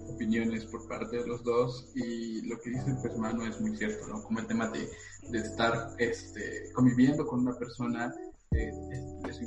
opiniones 0.10 0.66
por 0.66 0.88
parte 0.88 1.18
de 1.18 1.28
los 1.28 1.44
dos 1.44 1.92
y 1.94 2.42
lo 2.48 2.58
que 2.62 2.70
dice 2.70 2.96
tu 3.02 3.08
hermano 3.10 3.46
es 3.46 3.60
muy 3.60 3.76
cierto, 3.76 4.08
¿no? 4.08 4.24
Como 4.24 4.40
el 4.40 4.48
tema 4.48 4.70
de, 4.70 4.90
estar 5.38 5.94
este, 5.98 6.72
conviviendo 6.74 7.28
con 7.28 7.42
una 7.42 7.54
persona, 7.58 8.14
eh, 8.52 8.72
eso 9.30 9.44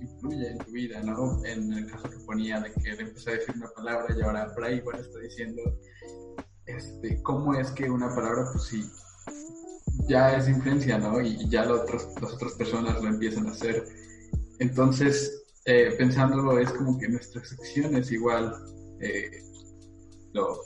influye 0.00 0.52
en 0.52 0.58
tu 0.58 0.70
vida, 0.70 1.02
¿no? 1.02 1.44
En 1.44 1.72
el 1.72 1.90
caso 1.90 2.08
que 2.08 2.18
ponía 2.20 2.60
de 2.60 2.72
que 2.72 2.92
le 2.92 3.02
empecé 3.02 3.30
a 3.30 3.34
decir 3.34 3.54
una 3.56 3.68
palabra 3.70 4.14
y 4.16 4.22
ahora 4.22 4.54
por 4.54 4.70
igual 4.70 5.00
está 5.00 5.18
diciendo 5.18 5.62
este, 6.66 7.20
cómo 7.22 7.54
es 7.54 7.72
que 7.72 7.90
una 7.90 8.14
palabra, 8.14 8.44
pues 8.52 8.64
sí, 8.64 8.88
ya 10.08 10.36
es 10.36 10.48
influencia, 10.48 10.98
¿no? 10.98 11.20
Y 11.20 11.48
ya 11.48 11.64
las 11.64 11.80
otras 12.32 12.54
personas 12.54 13.02
lo 13.02 13.08
empiezan 13.08 13.48
a 13.48 13.50
hacer. 13.50 13.84
Entonces, 14.60 15.45
eh, 15.66 15.94
pensándolo, 15.98 16.58
es 16.58 16.70
como 16.72 16.96
que 16.96 17.08
nuestras 17.08 17.52
acciones 17.52 18.12
igual 18.12 18.54
eh, 19.00 19.42
lo, 20.32 20.56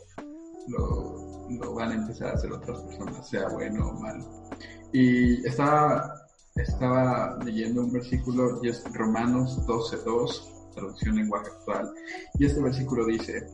lo, 0.68 1.74
van 1.74 1.92
a 1.92 1.94
empezar 1.94 2.28
a 2.28 2.34
hacer 2.34 2.52
otras 2.52 2.80
personas, 2.82 3.28
sea 3.28 3.48
bueno 3.48 3.88
o 3.88 4.00
malo. 4.00 4.48
Y 4.92 5.46
estaba, 5.46 6.26
estaba 6.56 7.38
leyendo 7.44 7.82
un 7.82 7.92
versículo 7.92 8.60
y 8.62 8.68
es 8.68 8.84
Romanos 8.92 9.58
12.2, 9.66 10.74
traducción 10.74 11.14
en 11.14 11.22
lenguaje 11.22 11.48
actual, 11.48 11.92
y 12.38 12.44
este 12.44 12.60
versículo 12.60 13.06
dice, 13.06 13.46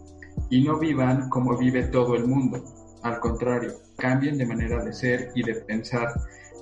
y 0.51 0.65
no 0.65 0.79
vivan 0.79 1.29
como 1.29 1.57
vive 1.57 1.85
todo 1.85 2.17
el 2.17 2.27
mundo. 2.27 2.63
Al 3.03 3.21
contrario, 3.21 3.75
cambien 3.97 4.37
de 4.37 4.47
manera 4.47 4.85
de 4.85 4.93
ser 4.93 5.31
y 5.37 5.45
de 5.45 5.55
pensar. 5.55 6.13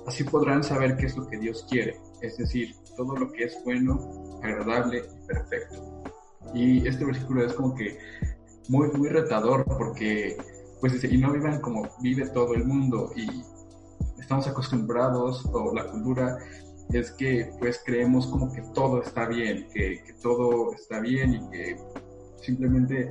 Así 0.05 0.23
podrán 0.23 0.63
saber 0.63 0.95
qué 0.95 1.07
es 1.07 1.17
lo 1.17 1.25
que 1.25 1.37
Dios 1.37 1.65
quiere, 1.67 1.99
es 2.21 2.37
decir, 2.37 2.75
todo 2.95 3.15
lo 3.15 3.31
que 3.31 3.45
es 3.45 3.57
bueno, 3.65 4.24
agradable 4.45 4.99
y 4.99 5.27
perfecto. 5.27 6.03
Y 6.53 6.87
este 6.87 7.05
versículo 7.05 7.45
es 7.45 7.53
como 7.53 7.75
que 7.75 7.97
muy, 8.69 8.89
muy 8.91 9.09
retador 9.09 9.65
porque, 9.65 10.37
pues 10.79 10.93
dice, 10.93 11.07
y 11.13 11.17
no 11.17 11.33
vivan 11.33 11.61
como 11.61 11.87
vive 12.01 12.27
todo 12.29 12.53
el 12.53 12.65
mundo 12.65 13.11
y 13.15 13.43
estamos 14.19 14.47
acostumbrados, 14.47 15.45
o 15.51 15.73
la 15.73 15.85
cultura 15.91 16.37
es 16.93 17.11
que 17.11 17.51
pues 17.59 17.81
creemos 17.85 18.27
como 18.27 18.51
que 18.51 18.61
todo 18.73 19.01
está 19.01 19.27
bien, 19.27 19.67
que, 19.73 20.03
que 20.03 20.13
todo 20.21 20.73
está 20.73 20.99
bien 20.99 21.33
y 21.33 21.49
que 21.49 21.77
simplemente 22.41 23.09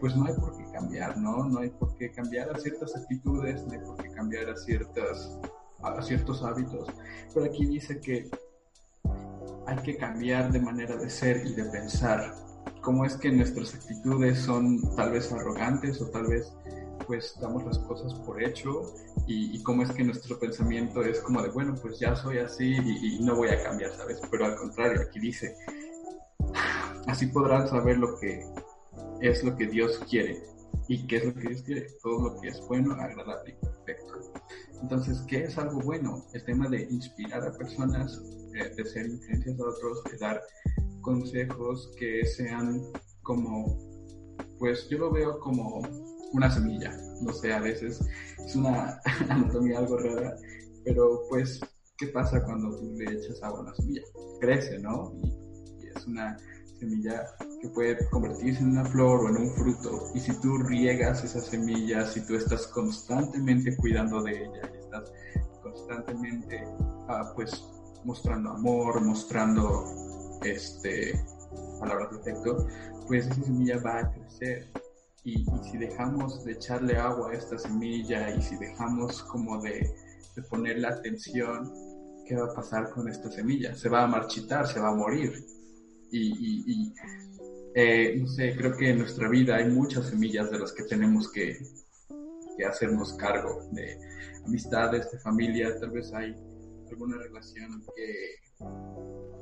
pues 0.00 0.16
no 0.16 0.26
hay 0.26 0.34
por 0.34 0.56
qué 0.56 0.64
cambiar, 0.72 1.18
¿no? 1.18 1.44
No 1.44 1.60
hay 1.60 1.70
por 1.70 1.94
qué 1.96 2.10
cambiar 2.10 2.50
a 2.50 2.58
ciertas 2.58 2.96
actitudes, 2.96 3.64
no 3.66 3.72
hay 3.72 3.78
por 3.80 3.96
qué 3.96 4.10
cambiar 4.10 4.48
a, 4.48 4.56
ciertas, 4.56 5.38
a 5.82 6.02
ciertos 6.02 6.42
hábitos. 6.42 6.88
Pero 7.34 7.46
aquí 7.46 7.66
dice 7.66 8.00
que 8.00 8.30
hay 9.70 9.78
que 9.84 9.96
cambiar 9.96 10.50
de 10.50 10.60
manera 10.60 10.96
de 10.96 11.08
ser 11.08 11.46
y 11.46 11.54
de 11.54 11.64
pensar. 11.64 12.34
¿Cómo 12.80 13.04
es 13.04 13.16
que 13.16 13.30
nuestras 13.30 13.74
actitudes 13.74 14.40
son 14.40 14.96
tal 14.96 15.12
vez 15.12 15.30
arrogantes 15.32 16.00
o 16.02 16.06
tal 16.10 16.26
vez 16.26 16.52
pues 17.06 17.36
damos 17.40 17.64
las 17.64 17.78
cosas 17.78 18.14
por 18.14 18.42
hecho 18.42 18.94
y, 19.26 19.62
cómo 19.62 19.82
es 19.82 19.90
que 19.92 20.04
nuestro 20.04 20.38
pensamiento 20.38 21.02
es 21.02 21.20
como 21.20 21.42
de, 21.42 21.50
bueno, 21.50 21.74
pues 21.80 21.98
ya 21.98 22.14
soy 22.16 22.38
así 22.38 22.76
y, 22.84 23.16
y, 23.16 23.20
no 23.20 23.36
voy 23.36 23.48
a 23.48 23.62
cambiar, 23.62 23.92
¿sabes? 23.92 24.20
Pero 24.30 24.44
al 24.44 24.56
contrario, 24.56 25.02
aquí 25.02 25.20
dice, 25.20 25.56
así 27.06 27.26
podrán 27.26 27.68
saber 27.68 27.98
lo 27.98 28.18
que 28.18 28.44
es 29.20 29.44
lo 29.44 29.56
que 29.56 29.66
Dios 29.66 30.00
quiere. 30.08 30.42
¿Y 30.88 31.06
qué 31.06 31.18
es 31.18 31.24
lo 31.24 31.34
que 31.34 31.48
Dios 31.48 31.62
quiere? 31.62 31.86
Todo 32.02 32.30
lo 32.30 32.40
que 32.40 32.48
es 32.48 32.60
bueno, 32.66 32.94
agradable 32.94 33.56
y 33.60 33.64
perfecto. 33.64 34.20
Entonces, 34.82 35.20
¿qué 35.28 35.44
es 35.44 35.58
algo 35.58 35.80
bueno? 35.80 36.24
El 36.32 36.44
tema 36.44 36.68
de 36.68 36.82
inspirar 36.90 37.46
a 37.46 37.52
personas, 37.52 38.20
de 38.52 38.84
ser 38.84 39.06
influencias 39.06 39.58
a 39.58 39.68
otros, 39.68 40.04
de 40.10 40.18
dar 40.18 40.40
consejos 41.00 41.92
que 41.98 42.24
sean 42.26 42.82
como, 43.22 43.78
pues 44.58 44.88
yo 44.88 44.98
lo 44.98 45.12
veo 45.12 45.38
como 45.40 45.80
una 46.32 46.50
semilla. 46.50 46.92
No 47.22 47.32
sé, 47.32 47.52
a 47.52 47.60
veces 47.60 48.00
es 48.44 48.56
una 48.56 49.00
anatomía 49.28 49.78
algo 49.78 49.98
rara, 49.98 50.36
pero 50.84 51.22
pues, 51.28 51.60
¿qué 51.98 52.08
pasa 52.08 52.42
cuando 52.44 52.76
tú 52.76 52.94
le 52.96 53.12
echas 53.12 53.42
agua 53.42 53.60
a 53.60 53.62
una 53.62 53.74
semilla? 53.74 54.02
Crece, 54.40 54.78
¿no? 54.78 55.12
y 55.22 55.88
es 55.94 56.06
una 56.06 56.36
semilla 56.78 57.26
que 57.60 57.68
puede 57.68 58.08
convertirse 58.10 58.60
en 58.62 58.70
una 58.70 58.84
flor 58.86 59.20
o 59.20 59.28
en 59.28 59.36
un 59.36 59.54
fruto. 59.54 60.10
Y 60.14 60.20
si 60.20 60.40
tú 60.40 60.58
riegas 60.58 61.22
esa 61.22 61.40
semilla, 61.40 62.06
si 62.06 62.26
tú 62.26 62.36
estás 62.36 62.66
constantemente 62.68 63.76
cuidando 63.76 64.22
de 64.22 64.44
ella, 64.44 64.70
y 64.74 64.78
estás 64.78 65.12
constantemente 65.62 66.64
ah, 67.08 67.32
pues 67.34 67.62
mostrando 68.04 68.50
amor, 68.50 69.00
mostrando 69.02 69.84
este 70.42 71.20
palabras 71.78 72.10
de 72.10 72.20
afecto, 72.20 72.66
pues 73.06 73.26
esa 73.26 73.42
semilla 73.42 73.78
va 73.78 73.98
a 74.00 74.12
crecer. 74.12 74.70
Y, 75.24 75.44
si 75.62 75.76
dejamos 75.76 76.44
de 76.44 76.52
echarle 76.52 76.96
agua 76.96 77.30
a 77.30 77.34
esta 77.34 77.58
semilla 77.58 78.34
y 78.34 78.40
si 78.40 78.56
dejamos 78.56 79.22
como 79.24 79.60
de, 79.60 79.92
de 80.34 80.42
ponerle 80.42 80.86
atención, 80.86 81.72
¿qué 82.26 82.36
va 82.36 82.46
a 82.46 82.54
pasar 82.54 82.90
con 82.90 83.08
esta 83.08 83.30
semilla? 83.30 83.74
Se 83.74 83.88
va 83.88 84.04
a 84.04 84.06
marchitar, 84.06 84.66
se 84.66 84.80
va 84.80 84.88
a 84.88 84.94
morir 84.94 85.32
y, 86.12 86.92
eh, 87.74 88.16
no 88.18 88.26
sé, 88.26 88.54
creo 88.56 88.76
que 88.76 88.90
en 88.90 88.98
nuestra 88.98 89.28
vida 89.28 89.56
hay 89.56 89.68
muchas 89.70 90.06
semillas 90.08 90.50
de 90.50 90.58
las 90.58 90.72
que 90.72 90.84
tenemos 90.84 91.30
que, 91.30 91.58
hacernos 92.68 93.14
cargo, 93.14 93.62
de 93.72 93.98
amistades, 94.44 95.10
de 95.10 95.18
familia, 95.20 95.78
tal 95.80 95.92
vez 95.92 96.12
hay 96.12 96.36
alguna 96.90 97.16
relación 97.18 97.82
que, 97.96 98.66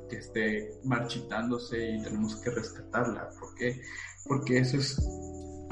que 0.09 0.17
esté 0.17 0.69
marchitándose 0.83 1.91
y 1.91 2.03
tenemos 2.03 2.41
que 2.41 2.51
rescatarla. 2.51 3.29
¿Por 3.39 3.55
qué? 3.55 3.81
Porque 4.25 4.59
eso 4.59 4.77
es 4.77 4.99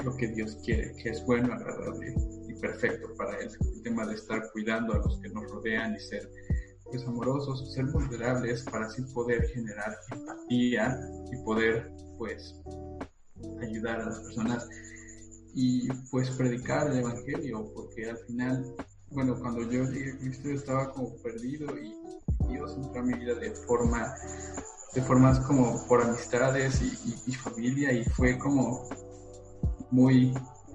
lo 0.04 0.16
que 0.16 0.28
Dios 0.28 0.58
quiere, 0.64 0.94
que 1.02 1.10
es 1.10 1.24
bueno, 1.24 1.52
agradable 1.52 2.14
y 2.48 2.54
perfecto 2.60 3.08
para 3.16 3.38
Él. 3.38 3.50
El 3.74 3.82
tema 3.82 4.06
de 4.06 4.14
estar 4.14 4.50
cuidando 4.52 4.94
a 4.94 4.98
los 4.98 5.20
que 5.20 5.28
nos 5.30 5.50
rodean 5.50 5.94
y 5.94 6.00
ser 6.00 6.30
pues, 6.84 7.04
amorosos, 7.06 7.72
ser 7.74 7.86
vulnerables 7.86 8.62
para 8.64 8.86
así 8.86 9.02
poder 9.12 9.46
generar 9.48 9.96
empatía 10.10 10.98
y 11.32 11.44
poder 11.44 11.92
pues 12.16 12.60
ayudar 13.62 14.00
a 14.00 14.06
las 14.06 14.20
personas 14.20 14.68
y 15.54 15.88
pues 16.10 16.30
predicar 16.30 16.90
el 16.90 16.98
evangelio 16.98 17.70
porque 17.74 18.10
al 18.10 18.18
final 18.26 18.74
bueno 19.10 19.36
cuando 19.38 19.62
yo 19.62 19.84
llegué 19.84 20.54
estaba 20.54 20.90
como 20.92 21.14
perdido 21.16 21.66
y 21.78 21.94
Dios 22.48 22.76
entró 22.76 23.00
a 23.00 23.04
mi 23.04 23.14
vida 23.14 23.34
de 23.34 23.50
forma 23.50 24.14
de 24.94 25.02
formas 25.02 25.40
como 25.40 25.86
por 25.86 26.02
amistades 26.02 26.80
y, 27.26 27.32
familia 27.32 27.92
y 27.92 28.04
fue 28.04 28.38
como 28.38 28.88
muy 29.90 30.34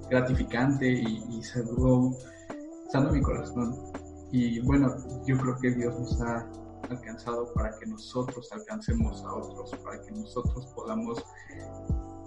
gratificante 0.10 0.88
y, 0.88 1.24
y 1.30 1.44
saludó 1.44 2.16
sanó 2.92 3.12
mi 3.12 3.22
corazón 3.22 3.94
y 4.36 4.60
bueno, 4.62 4.96
yo 5.28 5.38
creo 5.38 5.56
que 5.60 5.70
Dios 5.70 6.00
nos 6.00 6.20
ha 6.22 6.50
alcanzado 6.90 7.54
para 7.54 7.78
que 7.78 7.86
nosotros 7.86 8.52
alcancemos 8.52 9.24
a 9.24 9.32
otros, 9.32 9.76
para 9.84 10.02
que 10.02 10.12
nosotros 10.12 10.66
podamos 10.76 11.24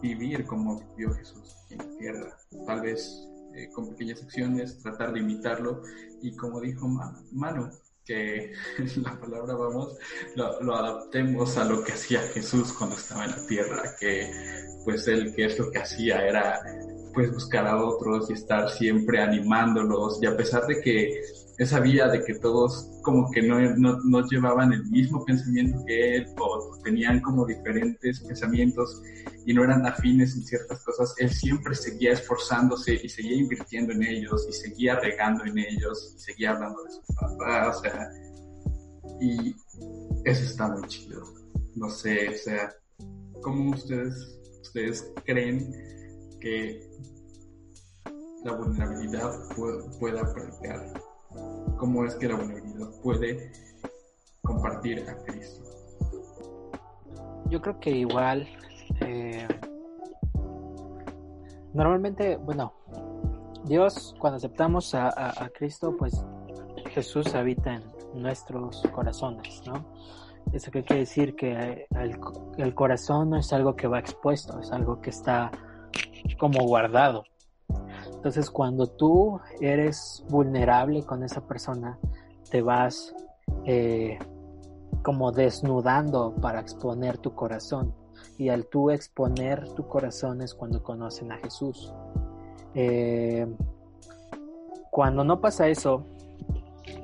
vivir 0.00 0.46
como 0.46 0.78
vivió 0.78 1.12
Jesús 1.14 1.56
en 1.70 1.78
la 1.78 1.98
tierra. 1.98 2.36
Tal 2.64 2.80
vez 2.82 3.28
eh, 3.56 3.70
con 3.72 3.88
pequeñas 3.90 4.22
acciones, 4.22 4.78
tratar 4.78 5.12
de 5.12 5.20
imitarlo. 5.20 5.82
Y 6.22 6.36
como 6.36 6.60
dijo 6.60 6.86
Manu, 7.32 7.70
que 8.04 8.52
la 8.96 9.18
palabra 9.18 9.54
vamos, 9.54 9.96
lo, 10.36 10.60
lo, 10.62 10.76
adaptemos 10.76 11.56
a 11.56 11.64
lo 11.64 11.82
que 11.82 11.92
hacía 11.92 12.20
Jesús 12.20 12.72
cuando 12.72 12.96
estaba 12.96 13.24
en 13.24 13.32
la 13.32 13.46
tierra, 13.46 13.82
que 13.98 14.30
pues 14.84 15.08
él, 15.08 15.34
que 15.34 15.46
es 15.46 15.58
lo 15.58 15.70
que 15.70 15.78
hacía, 15.78 16.24
era 16.26 16.60
pues 17.12 17.32
buscar 17.32 17.66
a 17.66 17.82
otros 17.82 18.30
y 18.30 18.34
estar 18.34 18.70
siempre 18.70 19.20
animándolos. 19.20 20.22
Y 20.22 20.26
a 20.26 20.36
pesar 20.36 20.66
de 20.66 20.80
que 20.80 21.22
esa 21.58 21.80
vía 21.80 22.08
de 22.08 22.22
que 22.24 22.34
todos 22.34 22.90
como 23.02 23.30
que 23.30 23.42
no, 23.42 23.58
no, 23.76 24.28
llevaban 24.28 24.72
el 24.72 24.84
mismo 24.86 25.24
pensamiento 25.24 25.82
que 25.86 26.16
él 26.16 26.26
o 26.38 26.78
tenían 26.84 27.20
como 27.20 27.46
diferentes 27.46 28.20
pensamientos 28.20 29.02
y 29.46 29.54
no 29.54 29.64
eran 29.64 29.86
afines 29.86 30.36
en 30.36 30.42
ciertas 30.44 30.82
cosas, 30.84 31.14
él 31.18 31.30
siempre 31.30 31.74
seguía 31.74 32.12
esforzándose 32.12 33.00
y 33.02 33.08
seguía 33.08 33.36
invirtiendo 33.36 33.92
en 33.92 34.02
ellos 34.02 34.46
y 34.48 34.52
seguía 34.52 35.00
regando 35.00 35.44
en 35.44 35.58
ellos 35.58 36.14
y 36.14 36.18
seguía 36.18 36.50
hablando 36.50 36.82
de 36.82 36.90
su 36.90 37.14
papá, 37.14 37.68
o 37.68 37.80
sea, 37.80 38.10
y 39.20 39.54
eso 40.24 40.44
está 40.44 40.68
muy 40.68 40.86
chido. 40.88 41.22
No 41.74 41.88
sé, 41.88 42.28
o 42.28 42.38
sea, 42.38 42.74
¿cómo 43.42 43.70
ustedes, 43.70 44.38
ustedes 44.62 45.12
creen 45.24 45.70
que 46.40 46.80
la 48.44 48.52
vulnerabilidad 48.52 49.32
pueda 49.98 50.34
predicar 50.34 50.92
cómo 51.76 52.04
es 52.04 52.14
que 52.16 52.28
la 52.28 52.36
vulnerabilidad 52.36 52.88
puede 53.02 53.52
compartir 54.42 55.04
a 55.08 55.16
Cristo. 55.24 55.62
Yo 57.48 57.60
creo 57.60 57.78
que 57.78 57.90
igual, 57.90 58.48
eh, 59.00 59.46
normalmente, 61.74 62.36
bueno, 62.36 62.72
Dios, 63.64 64.14
cuando 64.18 64.36
aceptamos 64.36 64.94
a, 64.94 65.50
Cristo, 65.56 65.96
pues 65.96 66.24
Jesús 66.90 67.34
habita 67.34 67.74
en 67.74 67.82
nuestros 68.22 68.82
corazones, 68.92 69.62
¿no? 69.66 69.84
Eso 70.52 70.70
que 70.70 70.84
quiere 70.84 71.00
decir 71.00 71.34
que 71.34 71.86
el, 71.90 72.20
el, 72.56 72.74
corazón 72.74 73.30
no 73.30 73.36
es 73.36 73.52
algo 73.52 73.74
que 73.74 73.88
va 73.88 73.98
expuesto, 73.98 74.60
es 74.60 74.70
algo 74.70 75.00
que 75.00 75.10
está 75.10 75.50
como 76.38 76.64
guardado. 76.64 77.24
Entonces, 78.26 78.50
cuando 78.50 78.88
tú 78.88 79.38
eres 79.60 80.24
vulnerable 80.28 81.04
con 81.04 81.22
esa 81.22 81.46
persona, 81.46 81.96
te 82.50 82.60
vas 82.60 83.14
eh, 83.64 84.18
como 85.04 85.30
desnudando 85.30 86.34
para 86.42 86.58
exponer 86.58 87.18
tu 87.18 87.36
corazón. 87.36 87.94
Y 88.36 88.48
al 88.48 88.66
tú 88.66 88.90
exponer 88.90 89.68
tu 89.74 89.86
corazón 89.86 90.42
es 90.42 90.54
cuando 90.56 90.82
conocen 90.82 91.30
a 91.30 91.36
Jesús. 91.36 91.94
Eh, 92.74 93.46
cuando 94.90 95.22
no 95.22 95.40
pasa 95.40 95.68
eso, 95.68 96.02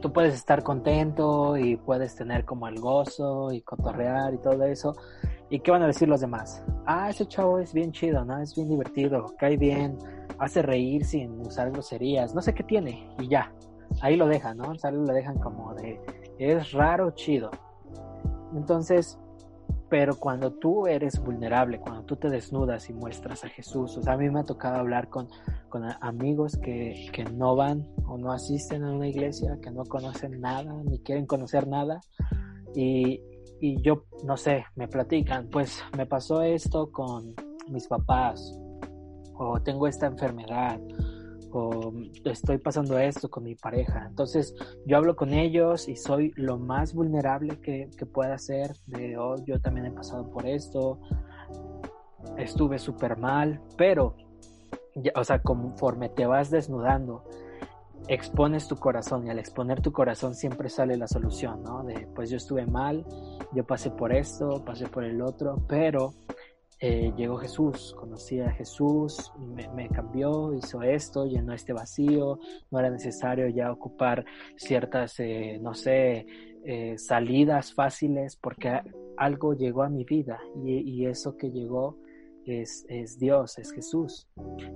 tú 0.00 0.12
puedes 0.12 0.34
estar 0.34 0.64
contento 0.64 1.56
y 1.56 1.76
puedes 1.76 2.16
tener 2.16 2.44
como 2.44 2.66
el 2.66 2.80
gozo 2.80 3.52
y 3.52 3.60
cotorrear 3.60 4.34
y 4.34 4.38
todo 4.38 4.64
eso. 4.64 4.96
¿Y 5.52 5.60
qué 5.60 5.70
van 5.70 5.82
a 5.82 5.86
decir 5.86 6.08
los 6.08 6.22
demás? 6.22 6.64
Ah, 6.86 7.10
ese 7.10 7.26
chavo 7.26 7.58
es 7.58 7.74
bien 7.74 7.92
chido, 7.92 8.24
¿no? 8.24 8.38
Es 8.38 8.54
bien 8.54 8.70
divertido, 8.70 9.26
cae 9.38 9.58
bien, 9.58 9.98
hace 10.38 10.62
reír 10.62 11.04
sin 11.04 11.38
usar 11.40 11.70
groserías, 11.70 12.34
no 12.34 12.40
sé 12.40 12.54
qué 12.54 12.62
tiene, 12.62 13.06
y 13.18 13.28
ya, 13.28 13.52
ahí 14.00 14.16
lo 14.16 14.26
dejan, 14.28 14.56
¿no? 14.56 14.70
O 14.70 14.90
lo 14.90 15.12
dejan 15.12 15.38
como 15.38 15.74
de, 15.74 16.00
es 16.38 16.72
raro, 16.72 17.10
chido. 17.10 17.50
Entonces, 18.54 19.18
pero 19.90 20.16
cuando 20.16 20.54
tú 20.54 20.86
eres 20.86 21.22
vulnerable, 21.22 21.78
cuando 21.78 22.02
tú 22.04 22.16
te 22.16 22.30
desnudas 22.30 22.88
y 22.88 22.94
muestras 22.94 23.44
a 23.44 23.48
Jesús, 23.50 23.98
o 23.98 24.02
sea, 24.02 24.14
a 24.14 24.16
mí 24.16 24.30
me 24.30 24.40
ha 24.40 24.44
tocado 24.44 24.76
hablar 24.76 25.10
con, 25.10 25.28
con 25.68 25.84
amigos 26.00 26.56
que, 26.56 27.10
que 27.12 27.24
no 27.24 27.56
van 27.56 27.86
o 28.06 28.16
no 28.16 28.32
asisten 28.32 28.84
a 28.84 28.90
una 28.90 29.06
iglesia, 29.06 29.58
que 29.62 29.70
no 29.70 29.84
conocen 29.84 30.40
nada, 30.40 30.72
ni 30.82 30.98
quieren 31.00 31.26
conocer 31.26 31.68
nada, 31.68 32.00
y, 32.74 33.20
y 33.62 33.80
yo, 33.80 34.06
no 34.24 34.36
sé, 34.36 34.64
me 34.74 34.88
platican, 34.88 35.46
pues 35.48 35.84
me 35.96 36.04
pasó 36.04 36.42
esto 36.42 36.90
con 36.90 37.32
mis 37.68 37.86
papás, 37.86 38.58
o 39.34 39.62
tengo 39.62 39.86
esta 39.86 40.08
enfermedad, 40.08 40.80
o 41.52 41.92
estoy 42.24 42.58
pasando 42.58 42.98
esto 42.98 43.30
con 43.30 43.44
mi 43.44 43.54
pareja. 43.54 44.06
Entonces 44.08 44.52
yo 44.84 44.96
hablo 44.96 45.14
con 45.14 45.32
ellos 45.32 45.88
y 45.88 45.94
soy 45.94 46.32
lo 46.34 46.58
más 46.58 46.92
vulnerable 46.92 47.60
que, 47.60 47.88
que 47.96 48.04
pueda 48.04 48.36
ser, 48.36 48.72
de, 48.88 49.16
oh, 49.16 49.36
yo 49.44 49.60
también 49.60 49.86
he 49.86 49.92
pasado 49.92 50.28
por 50.28 50.44
esto, 50.44 50.98
estuve 52.36 52.80
súper 52.80 53.16
mal, 53.16 53.60
pero 53.76 54.16
o 55.14 55.22
sea, 55.22 55.40
conforme 55.40 56.08
te 56.08 56.26
vas 56.26 56.50
desnudando, 56.50 57.22
expones 58.08 58.68
tu 58.68 58.76
corazón 58.76 59.26
y 59.26 59.30
al 59.30 59.38
exponer 59.38 59.80
tu 59.80 59.92
corazón 59.92 60.34
siempre 60.34 60.68
sale 60.68 60.96
la 60.96 61.06
solución, 61.06 61.62
¿no? 61.62 61.84
De, 61.84 62.06
pues 62.14 62.30
yo 62.30 62.36
estuve 62.36 62.66
mal, 62.66 63.04
yo 63.54 63.64
pasé 63.64 63.90
por 63.90 64.12
esto, 64.12 64.64
pasé 64.64 64.86
por 64.88 65.04
el 65.04 65.22
otro, 65.22 65.62
pero 65.68 66.14
eh, 66.80 67.12
llegó 67.16 67.36
Jesús, 67.36 67.94
conocí 67.96 68.40
a 68.40 68.50
Jesús, 68.50 69.32
me, 69.74 69.88
cambió, 69.88 70.52
hizo 70.52 70.82
esto, 70.82 71.26
llenó 71.26 71.52
este 71.52 71.72
vacío, 71.72 72.40
no 72.70 72.78
era 72.78 72.90
necesario 72.90 73.48
ya 73.48 73.70
ocupar 73.70 74.24
ciertas, 74.56 75.20
eh, 75.20 75.58
no 75.62 75.74
sé, 75.74 76.26
eh, 76.64 76.98
salidas 76.98 77.72
fáciles 77.72 78.36
porque 78.36 78.80
algo 79.16 79.54
llegó 79.54 79.84
a 79.84 79.88
mi 79.88 80.04
vida 80.04 80.40
y, 80.64 80.78
y 80.78 81.06
eso 81.06 81.36
que 81.36 81.50
llegó 81.50 81.98
es, 82.46 82.84
es 82.88 83.18
Dios, 83.18 83.58
es 83.58 83.72
Jesús. 83.72 84.26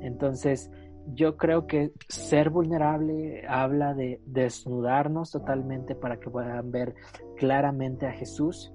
Entonces, 0.01 0.71
yo 1.15 1.37
creo 1.37 1.67
que 1.67 1.93
ser 2.09 2.51
vulnerable 2.51 3.47
habla 3.49 3.95
de 3.95 4.21
desnudarnos 4.27 5.31
totalmente 5.31 5.95
para 5.95 6.19
que 6.19 6.31
puedan 6.31 6.71
ver 6.71 6.95
claramente 7.37 8.07
a 8.07 8.13
Jesús 8.13 8.73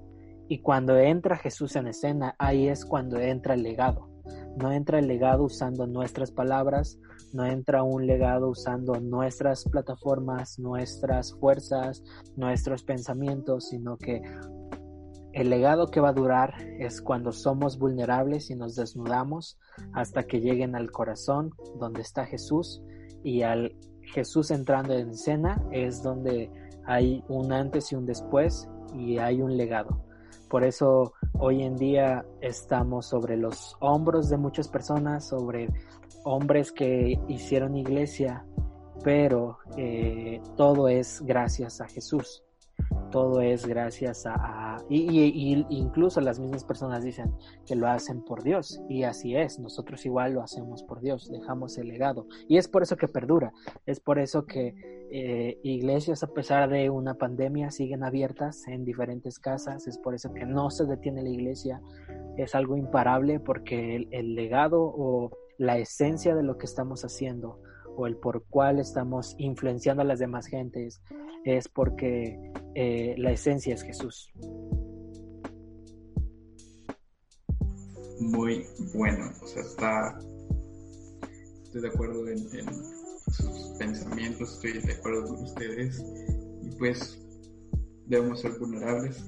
y 0.48 0.60
cuando 0.60 0.98
entra 0.98 1.36
Jesús 1.36 1.76
en 1.76 1.88
escena, 1.88 2.34
ahí 2.38 2.68
es 2.68 2.84
cuando 2.84 3.18
entra 3.18 3.54
el 3.54 3.62
legado. 3.62 4.08
No 4.56 4.70
entra 4.70 4.98
el 4.98 5.08
legado 5.08 5.44
usando 5.44 5.86
nuestras 5.86 6.30
palabras, 6.30 6.98
no 7.32 7.46
entra 7.46 7.82
un 7.82 8.06
legado 8.06 8.50
usando 8.50 9.00
nuestras 9.00 9.64
plataformas, 9.64 10.58
nuestras 10.58 11.32
fuerzas, 11.34 12.04
nuestros 12.36 12.82
pensamientos, 12.84 13.68
sino 13.70 13.96
que 13.96 14.20
el 15.32 15.48
legado 15.48 15.86
que 15.86 16.00
va 16.00 16.10
a 16.10 16.14
durar 16.14 16.54
es 16.78 17.00
cuando 17.00 17.32
somos 17.32 17.78
vulnerables 17.78 18.50
y 18.50 18.54
nos 18.54 18.76
desnudamos 18.76 19.58
hasta 19.94 20.24
que 20.24 20.40
lleguen 20.40 20.74
al 20.74 20.90
corazón 20.90 21.52
donde 21.78 22.02
está 22.02 22.26
Jesús 22.26 22.82
y 23.24 23.42
al 23.42 23.74
Jesús 24.02 24.50
entrando 24.50 24.94
en 24.94 25.10
escena 25.10 25.62
es 25.70 26.02
donde 26.02 26.50
hay 26.84 27.24
un 27.28 27.52
antes 27.52 27.92
y 27.92 27.94
un 27.94 28.04
después 28.04 28.68
y 28.94 29.18
hay 29.18 29.40
un 29.40 29.56
legado. 29.56 30.04
Por 30.50 30.64
eso 30.64 31.14
hoy 31.38 31.62
en 31.62 31.76
día 31.76 32.26
estamos 32.42 33.06
sobre 33.06 33.38
los 33.38 33.76
hombros 33.80 34.28
de 34.28 34.36
muchas 34.36 34.68
personas, 34.68 35.28
sobre 35.28 35.68
hombres 36.24 36.72
que 36.72 37.18
hicieron 37.28 37.74
iglesia, 37.74 38.44
pero 39.02 39.58
eh, 39.78 40.42
todo 40.56 40.88
es 40.88 41.22
gracias 41.22 41.80
a 41.80 41.88
Jesús 41.88 42.44
todo 43.10 43.40
es 43.40 43.66
gracias 43.66 44.24
a, 44.26 44.78
y, 44.88 45.64
incluso 45.68 46.20
las 46.20 46.40
mismas 46.40 46.64
personas 46.64 47.04
dicen 47.04 47.32
que 47.66 47.76
lo 47.76 47.86
hacen 47.86 48.22
por 48.22 48.42
Dios 48.42 48.82
y 48.88 49.04
así 49.04 49.36
es, 49.36 49.58
nosotros 49.58 50.04
igual 50.06 50.34
lo 50.34 50.42
hacemos 50.42 50.82
por 50.82 51.00
Dios, 51.00 51.30
dejamos 51.30 51.78
el 51.78 51.88
legado 51.88 52.26
y 52.48 52.56
es 52.56 52.68
por 52.68 52.82
eso 52.82 52.96
que 52.96 53.08
perdura, 53.08 53.52
es 53.86 54.00
por 54.00 54.18
eso 54.18 54.46
que 54.46 54.74
eh, 55.10 55.58
iglesias 55.62 56.22
a 56.22 56.32
pesar 56.32 56.70
de 56.70 56.88
una 56.90 57.14
pandemia 57.14 57.70
siguen 57.70 58.02
abiertas 58.02 58.66
en 58.66 58.84
diferentes 58.84 59.38
casas, 59.38 59.86
es 59.86 59.98
por 59.98 60.14
eso 60.14 60.32
que 60.32 60.46
no 60.46 60.70
se 60.70 60.86
detiene 60.86 61.22
la 61.22 61.30
iglesia, 61.30 61.82
es 62.36 62.54
algo 62.54 62.76
imparable 62.76 63.40
porque 63.40 64.08
el 64.10 64.34
legado 64.34 64.82
o 64.82 65.30
la 65.58 65.78
esencia 65.78 66.34
de 66.34 66.42
lo 66.42 66.56
que 66.56 66.66
estamos 66.66 67.04
haciendo 67.04 67.60
o 67.96 68.06
el 68.06 68.16
por 68.16 68.44
cual 68.44 68.78
estamos 68.78 69.34
influenciando 69.38 70.02
a 70.02 70.04
las 70.04 70.18
demás 70.18 70.46
gentes 70.46 71.02
es 71.44 71.68
porque 71.68 72.38
eh, 72.74 73.14
la 73.18 73.32
esencia 73.32 73.74
es 73.74 73.82
Jesús. 73.82 74.32
Muy 78.20 78.64
bueno, 78.94 79.32
o 79.42 79.46
sea, 79.46 79.62
está, 79.62 80.18
estoy 81.64 81.82
de 81.82 81.88
acuerdo 81.88 82.28
en, 82.28 82.38
sus 83.28 83.76
pensamientos, 83.78 84.54
estoy 84.54 84.82
de 84.82 84.92
acuerdo 84.92 85.26
con 85.26 85.42
ustedes 85.42 86.04
y 86.62 86.76
pues 86.76 87.18
debemos 88.06 88.40
ser 88.40 88.58
vulnerables. 88.58 89.24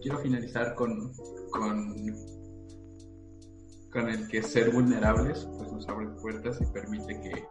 Quiero 0.00 0.18
finalizar 0.20 0.74
con, 0.74 1.12
con 1.50 1.94
con 3.92 4.08
el 4.08 4.26
que 4.28 4.42
ser 4.42 4.72
vulnerables 4.72 5.46
pues 5.58 5.70
nos 5.70 5.88
abre 5.88 6.08
puertas 6.20 6.58
y 6.60 6.66
permite 6.66 7.20
que, 7.20 7.44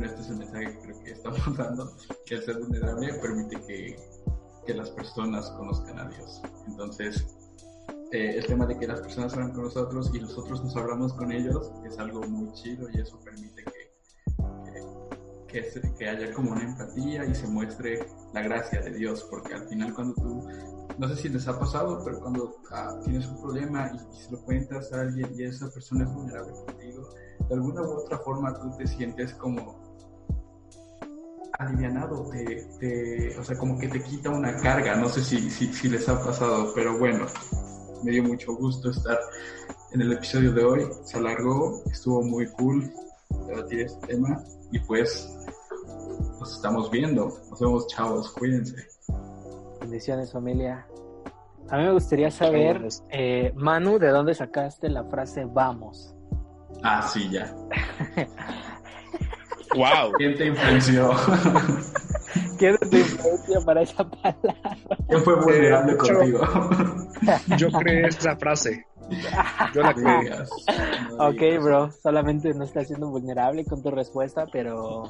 bueno, 0.00 0.14
este 0.14 0.22
es 0.22 0.30
el 0.30 0.36
mensaje 0.38 0.64
que 0.64 0.78
creo 0.80 1.04
que 1.04 1.10
estamos 1.12 1.56
dando, 1.56 1.92
que 2.24 2.34
el 2.36 2.42
ser 2.42 2.58
vulnerable 2.58 3.14
permite 3.14 3.60
que, 3.66 3.96
que 4.66 4.74
las 4.74 4.90
personas 4.90 5.50
conozcan 5.50 5.98
a 5.98 6.08
Dios. 6.08 6.42
Entonces, 6.66 7.26
eh, 8.12 8.36
el 8.38 8.46
tema 8.46 8.66
de 8.66 8.78
que 8.78 8.86
las 8.86 9.00
personas 9.00 9.34
hablan 9.34 9.52
con 9.52 9.64
nosotros 9.64 10.10
y 10.14 10.20
nosotros 10.20 10.64
nos 10.64 10.76
hablamos 10.76 11.12
con 11.12 11.30
ellos 11.30 11.70
es 11.84 11.98
algo 11.98 12.22
muy 12.22 12.52
chido 12.54 12.88
y 12.90 13.00
eso 13.00 13.20
permite 13.20 13.62
que, 13.64 13.90
que, 15.48 15.94
que, 15.98 16.08
haya 16.08 16.32
como 16.32 16.52
una 16.52 16.62
empatía 16.62 17.24
y 17.26 17.34
se 17.34 17.46
muestre 17.46 18.06
la 18.32 18.42
gracia 18.42 18.80
de 18.80 18.92
Dios, 18.92 19.26
porque 19.30 19.54
al 19.54 19.68
final 19.68 19.94
cuando 19.94 20.14
tú 20.14 20.48
no 20.98 21.08
sé 21.08 21.16
si 21.16 21.28
les 21.28 21.46
ha 21.46 21.58
pasado, 21.58 22.02
pero 22.04 22.20
cuando 22.20 22.56
ah, 22.72 22.98
tienes 23.04 23.26
un 23.26 23.40
problema 23.40 23.90
y, 23.94 24.16
se 24.16 24.30
lo 24.32 24.40
cuentas 24.42 24.92
a 24.92 25.02
alguien 25.02 25.30
y 25.36 25.44
esa 25.44 25.70
persona 25.70 26.04
es 26.04 26.12
vulnerable 26.12 26.52
contigo, 26.52 27.08
de 27.48 27.54
alguna 27.54 27.82
u 27.82 27.92
otra 27.92 28.18
forma 28.18 28.54
tú 28.54 28.70
te 28.76 28.86
sientes 28.86 29.34
como 29.34 29.79
alivianado, 31.60 32.26
te, 32.78 33.38
o 33.38 33.44
sea, 33.44 33.56
como 33.58 33.78
que 33.78 33.88
te 33.88 34.02
quita 34.02 34.30
una 34.30 34.56
carga, 34.56 34.96
no 34.96 35.08
sé 35.08 35.22
si, 35.22 35.50
si, 35.50 35.70
si 35.72 35.88
les 35.90 36.08
ha 36.08 36.22
pasado, 36.24 36.72
pero 36.74 36.98
bueno, 36.98 37.26
me 38.02 38.12
dio 38.12 38.24
mucho 38.24 38.54
gusto 38.54 38.90
estar 38.90 39.18
en 39.92 40.00
el 40.00 40.12
episodio 40.12 40.52
de 40.52 40.64
hoy, 40.64 40.88
se 41.04 41.18
alargó, 41.18 41.82
estuvo 41.92 42.22
muy 42.22 42.46
cool 42.52 42.90
debatir 43.46 43.80
este 43.80 44.06
tema 44.06 44.42
y 44.72 44.78
pues 44.80 45.28
nos 46.38 46.54
estamos 46.54 46.90
viendo, 46.90 47.30
nos 47.50 47.60
vemos 47.60 47.86
chavos, 47.88 48.30
cuídense. 48.30 48.86
Bendiciones 49.80 50.32
familia. 50.32 50.86
A 51.68 51.76
mí 51.76 51.84
me 51.84 51.92
gustaría 51.92 52.30
saber, 52.30 52.88
eh, 53.10 53.52
Manu, 53.54 53.98
¿de 53.98 54.08
dónde 54.08 54.34
sacaste 54.34 54.88
la 54.88 55.04
frase 55.04 55.44
vamos? 55.44 56.14
Ah, 56.82 57.02
sí, 57.02 57.28
ya. 57.30 57.54
wow. 59.74 60.12
¿Quién 60.16 60.36
te 60.36 60.46
influenció? 60.46 61.10
¿Quién 62.58 62.76
te 62.78 62.98
influenció 62.98 63.64
para 63.64 63.82
esa 63.82 64.08
palabra? 64.08 64.54
¿Quién 65.08 65.22
fue 65.22 65.40
vulnerable 65.40 65.96
contigo? 65.96 66.40
Yo 67.56 67.70
creé 67.70 68.06
esa 68.06 68.36
frase. 68.36 68.86
Yo 69.74 69.82
la 69.82 69.94
creía. 69.94 70.44
ok, 71.18 71.62
bro. 71.62 71.90
Solamente 71.90 72.54
no 72.54 72.64
estás 72.64 72.86
siendo 72.86 73.08
vulnerable 73.08 73.64
con 73.64 73.82
tu 73.82 73.90
respuesta, 73.90 74.46
pero. 74.52 75.08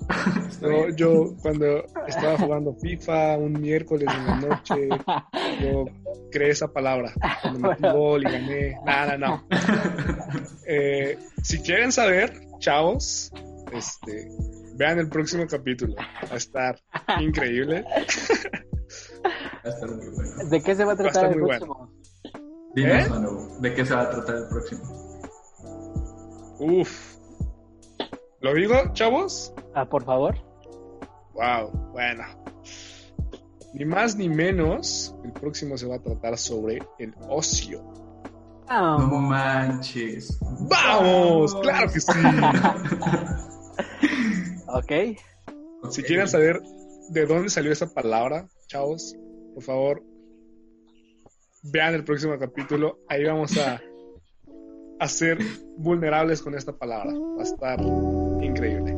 yo 0.96 1.34
cuando 1.42 1.84
estaba 2.06 2.38
jugando 2.38 2.74
FIFA 2.74 3.38
un 3.38 3.60
miércoles 3.60 4.08
en 4.14 4.26
la 4.26 4.36
noche, 4.36 4.88
yo 5.60 5.84
creé 6.30 6.50
esa 6.50 6.68
palabra. 6.68 7.12
Cuando 7.42 7.68
metí 7.68 7.82
gol 7.82 8.22
y 8.22 8.30
gané. 8.30 8.76
Nada, 8.84 9.16
no. 9.16 9.44
Eh, 10.72 11.18
si 11.42 11.60
quieren 11.62 11.90
saber, 11.90 12.32
chavos, 12.60 13.32
este, 13.72 14.28
vean 14.80 14.98
el 14.98 15.08
próximo 15.10 15.46
capítulo. 15.46 15.94
Va 15.94 16.32
a 16.32 16.36
estar 16.36 16.80
increíble. 17.20 17.84
Va 17.84 17.96
a 19.64 19.68
estar 19.68 19.90
muy 19.90 20.08
bueno. 20.08 20.48
¿De 20.48 20.62
qué 20.62 20.74
se 20.74 20.84
va 20.86 20.92
a 20.94 20.96
tratar 20.96 21.26
el 21.26 21.34
próximo? 21.34 21.92
Dinos, 22.74 22.92
¿Eh? 22.92 23.60
¿de 23.60 23.74
qué 23.74 23.84
se 23.84 23.94
va 23.94 24.02
a 24.02 24.10
tratar 24.10 24.36
el 24.36 24.48
próximo? 24.48 24.82
Uf. 26.60 27.16
¿Lo 28.40 28.54
digo, 28.54 28.74
chavos? 28.94 29.52
Ah, 29.74 29.84
por 29.84 30.02
favor. 30.04 30.34
Wow, 31.34 31.70
bueno. 31.92 32.24
Ni 33.74 33.84
más 33.84 34.16
ni 34.16 34.30
menos, 34.30 35.14
el 35.24 35.32
próximo 35.32 35.76
se 35.76 35.86
va 35.86 35.96
a 35.96 36.02
tratar 36.02 36.38
sobre 36.38 36.78
el 36.98 37.14
ocio. 37.28 37.82
No 38.70 39.08
manches. 39.08 40.38
¡Vamos! 40.40 41.54
¡Claro 41.56 41.92
que 41.92 42.00
sí! 42.00 42.12
ok. 44.74 44.92
Si 45.90 46.02
quieren 46.02 46.28
saber 46.28 46.60
de 47.10 47.26
dónde 47.26 47.50
salió 47.50 47.72
esa 47.72 47.92
palabra, 47.92 48.48
chavos, 48.68 49.16
por 49.54 49.62
favor, 49.62 50.02
vean 51.62 51.94
el 51.94 52.04
próximo 52.04 52.38
capítulo. 52.38 52.98
Ahí 53.08 53.24
vamos 53.24 53.56
a, 53.58 53.80
a 55.00 55.08
ser 55.08 55.38
vulnerables 55.76 56.42
con 56.42 56.54
esta 56.54 56.76
palabra. 56.76 57.12
Va 57.12 57.42
a 57.42 57.44
estar 57.44 57.80
increíble. 58.42 58.89